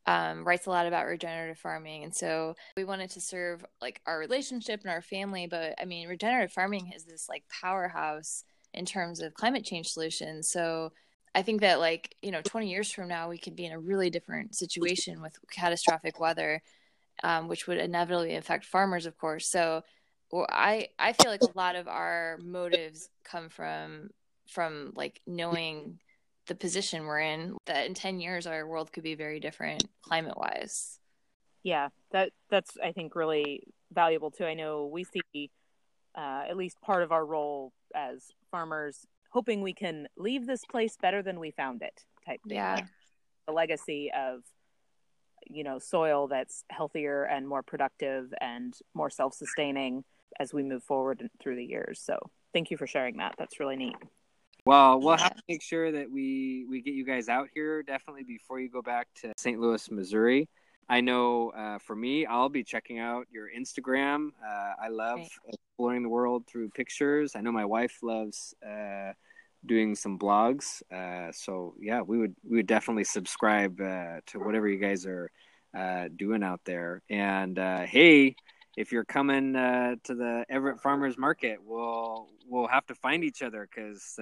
um, 0.07 0.47
writes 0.47 0.67
a 0.67 0.71
lot 0.71 0.87
about 0.87 1.07
regenerative 1.07 1.59
farming. 1.59 2.05
And 2.05 2.15
so 2.15 2.55
we 2.77 2.85
wanted 2.85 3.11
to 3.11 3.21
serve 3.21 3.65
like 3.81 4.01
our 4.07 4.19
relationship 4.19 4.83
and 4.83 4.91
our 4.91 5.03
family. 5.03 5.47
But 5.47 5.75
I 5.81 5.85
mean, 5.85 6.09
regenerative 6.09 6.53
farming 6.53 6.93
is 6.95 7.05
this 7.05 7.29
like 7.29 7.45
powerhouse 7.49 8.45
in 8.75 8.85
terms 8.85 9.21
of 9.21 9.35
climate 9.35 9.65
change 9.65 9.89
solutions. 9.89 10.51
So 10.51 10.93
I 11.35 11.43
think 11.43 11.63
that 11.63 11.81
like, 11.81 12.15
you 12.23 12.31
know, 12.31 12.43
20 12.43 12.71
years 12.71 12.93
from 12.93 13.09
now, 13.09 13.29
we 13.29 13.39
could 13.39 13.57
be 13.57 13.65
in 13.65 13.73
a 13.73 13.79
really 13.79 14.11
different 14.11 14.55
situation 14.55 15.23
with 15.23 15.37
catastrophic 15.51 16.21
weather, 16.21 16.63
um, 17.23 17.49
which 17.49 17.67
would 17.67 17.79
inevitably 17.79 18.37
affect 18.37 18.65
farmers, 18.65 19.07
of 19.07 19.17
course. 19.17 19.49
So 19.49 19.83
well, 20.31 20.47
I, 20.49 20.89
I 20.99 21.13
feel 21.13 21.31
like 21.31 21.43
a 21.43 21.57
lot 21.59 21.77
of 21.77 21.89
our 21.89 22.39
motives 22.43 23.09
come 23.25 23.49
from, 23.49 24.11
from 24.49 24.93
like 24.95 25.21
knowing 25.27 25.99
the 26.47 26.55
position 26.55 27.05
we're 27.05 27.21
in 27.21 27.57
that 27.67 27.87
in 27.87 27.95
10 27.95 28.21
years, 28.21 28.47
our 28.47 28.67
world 28.67 28.93
could 28.93 29.03
be 29.03 29.15
very 29.15 29.41
different 29.41 29.85
climate 30.03 30.37
wise. 30.37 30.99
Yeah, 31.63 31.89
that 32.13 32.31
that's, 32.51 32.77
I 32.83 32.93
think 32.93 33.15
really 33.15 33.63
valuable 33.93 34.31
too. 34.31 34.45
I 34.45 34.55
know 34.55 34.87
we 34.93 35.05
see 35.05 35.51
uh, 36.17 36.43
at 36.49 36.57
least 36.57 36.81
part 36.83 37.03
of 37.03 37.13
our 37.13 37.25
role 37.25 37.73
as 37.95 38.25
farmers 38.51 39.07
hoping 39.31 39.63
we 39.63 39.75
can 39.75 40.07
leave 40.17 40.47
this 40.47 40.65
place 40.71 40.97
better 41.01 41.23
than 41.23 41.41
we 41.41 41.51
found 41.51 41.83
it 41.83 42.05
type 42.25 42.41
thing. 42.49 42.57
Yeah. 42.57 42.81
The 43.47 43.53
legacy 43.53 44.11
of 44.17 44.41
you 45.47 45.65
know 45.65 45.79
soil 45.79 46.29
that's 46.29 46.65
healthier 46.71 47.25
and 47.25 47.47
more 47.47 47.63
productive 47.63 48.33
and 48.41 48.73
more 48.95 49.11
self-sustaining 49.11 50.05
as 50.41 50.55
we 50.55 50.63
move 50.63 50.83
forward 50.83 51.29
through 51.43 51.57
the 51.57 51.65
years. 51.65 52.01
So, 52.03 52.19
thank 52.53 52.71
you 52.71 52.77
for 52.77 52.87
sharing 52.87 53.19
that. 53.19 53.35
That's 53.39 53.61
really 53.61 53.77
neat. 53.77 53.97
Well, 54.67 54.99
we'll 54.99 55.19
have 55.19 55.37
to 55.37 55.43
make 55.47 55.63
sure 55.63 55.93
that 55.93 56.11
we 56.11 56.65
we 56.71 56.81
get 56.81 56.95
you 56.95 57.05
guys 57.05 57.29
out 57.29 57.49
here 57.53 57.83
definitely 57.83 58.23
before 58.23 58.61
you 58.61 58.71
go 58.71 58.81
back 58.81 59.09
to 59.21 59.33
St. 59.37 59.61
Louis, 59.61 59.91
Missouri. 59.91 60.49
I 60.89 61.03
know 61.03 61.51
uh, 61.51 61.79
for 61.79 61.95
me, 61.95 62.25
I'll 62.25 62.49
be 62.49 62.65
checking 62.65 62.99
out 62.99 63.27
your 63.31 63.49
Instagram. 63.51 64.29
Uh, 64.43 64.73
I 64.83 64.89
love 64.89 65.19
right. 65.19 65.29
exploring 65.53 66.03
the 66.03 66.09
world 66.09 66.47
through 66.47 66.71
pictures. 66.71 67.33
I 67.37 67.43
know 67.43 67.53
my 67.53 67.67
wife 67.67 67.99
loves 68.03 68.55
uh, 68.67 69.13
doing 69.67 69.95
some 69.95 70.19
blogs. 70.19 70.83
Uh, 70.91 71.31
so 71.33 71.75
yeah, 71.79 72.01
we 72.01 72.17
would 72.17 72.35
we 72.43 72.57
would 72.57 72.67
definitely 72.67 73.05
subscribe 73.05 73.79
uh, 73.83 74.21
to 74.29 74.39
whatever 74.39 74.67
you 74.67 74.79
guys 74.79 75.05
are 75.05 75.31
uh, 75.77 76.09
doing 76.17 76.43
out 76.43 76.61
there. 76.65 77.03
And 77.11 77.59
hey, 77.59 78.37
if 78.77 78.93
you're 78.93 79.05
coming 79.05 79.53
to 79.55 79.99
the 80.07 80.45
Everett 80.49 80.81
Farmers 80.81 81.17
Market, 81.19 81.59
we'll 81.65 82.29
we'll 82.47 82.69
have 82.69 82.87
to 82.87 82.95
find 82.95 83.25
each 83.25 83.43
other 83.43 83.69
because 83.69 84.19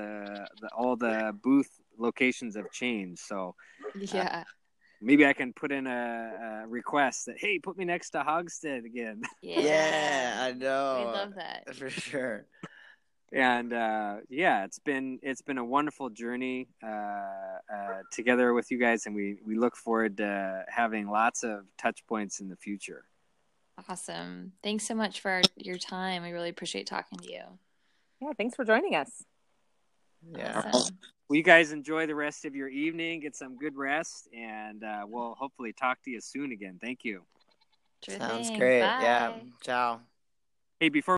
all 0.76 0.96
the 0.96 1.36
booth 1.42 1.70
locations 1.98 2.56
have 2.56 2.70
changed. 2.70 3.20
So 3.20 3.54
yeah 3.94 4.44
maybe 5.02 5.26
I 5.26 5.32
can 5.32 5.52
put 5.52 5.72
in 5.72 5.86
a, 5.86 6.62
a, 6.64 6.68
request 6.68 7.26
that 7.26 7.36
hey, 7.38 7.58
put 7.58 7.76
me 7.76 7.84
next 7.84 8.10
to 8.10 8.20
Hogstead 8.20 8.86
again. 8.86 9.22
Yeah, 9.42 9.60
yeah 9.60 10.36
I 10.40 10.52
know. 10.52 11.04
We 11.06 11.12
love 11.12 11.34
that 11.34 11.74
for 11.74 11.90
sure. 11.90 12.46
And 13.32 13.72
uh, 13.72 14.16
yeah, 14.28 14.64
it's 14.64 14.78
been 14.78 15.18
it's 15.22 15.42
been 15.42 15.58
a 15.58 15.64
wonderful 15.64 16.10
journey 16.10 16.68
uh, 16.82 16.86
uh, 16.86 18.02
together 18.12 18.52
with 18.52 18.70
you 18.70 18.78
guys, 18.78 19.06
and 19.06 19.14
we 19.14 19.38
we 19.44 19.56
look 19.56 19.74
forward 19.74 20.18
to 20.18 20.64
having 20.68 21.08
lots 21.08 21.42
of 21.42 21.64
touch 21.78 22.06
points 22.06 22.40
in 22.40 22.48
the 22.48 22.56
future. 22.56 23.04
Awesome! 23.88 24.52
Thanks 24.62 24.86
so 24.86 24.94
much 24.94 25.20
for 25.20 25.42
your 25.56 25.78
time. 25.78 26.22
We 26.22 26.30
really 26.30 26.48
appreciate 26.48 26.86
talking 26.86 27.18
to 27.18 27.30
you. 27.30 27.42
Yeah, 28.20 28.32
thanks 28.38 28.54
for 28.54 28.64
joining 28.64 28.94
us. 28.94 29.24
Yeah. 30.36 30.58
Awesome. 30.58 30.98
Well, 31.28 31.36
you 31.36 31.42
guys 31.42 31.72
enjoy 31.72 32.06
the 32.06 32.14
rest 32.14 32.44
of 32.44 32.54
your 32.54 32.68
evening, 32.68 33.20
get 33.20 33.34
some 33.34 33.56
good 33.56 33.76
rest, 33.76 34.28
and 34.32 34.84
uh, 34.84 35.04
we'll 35.08 35.34
hopefully 35.34 35.72
talk 35.72 36.00
to 36.04 36.10
you 36.10 36.20
soon 36.20 36.52
again. 36.52 36.78
Thank 36.80 37.04
you. 37.04 37.24
Sure 38.04 38.18
Sounds 38.18 38.48
thing. 38.48 38.58
great. 38.58 38.82
Bye. 38.82 38.98
Yeah. 39.00 39.32
Ciao. 39.64 40.00
Hey, 40.78 40.88
before 40.88 41.10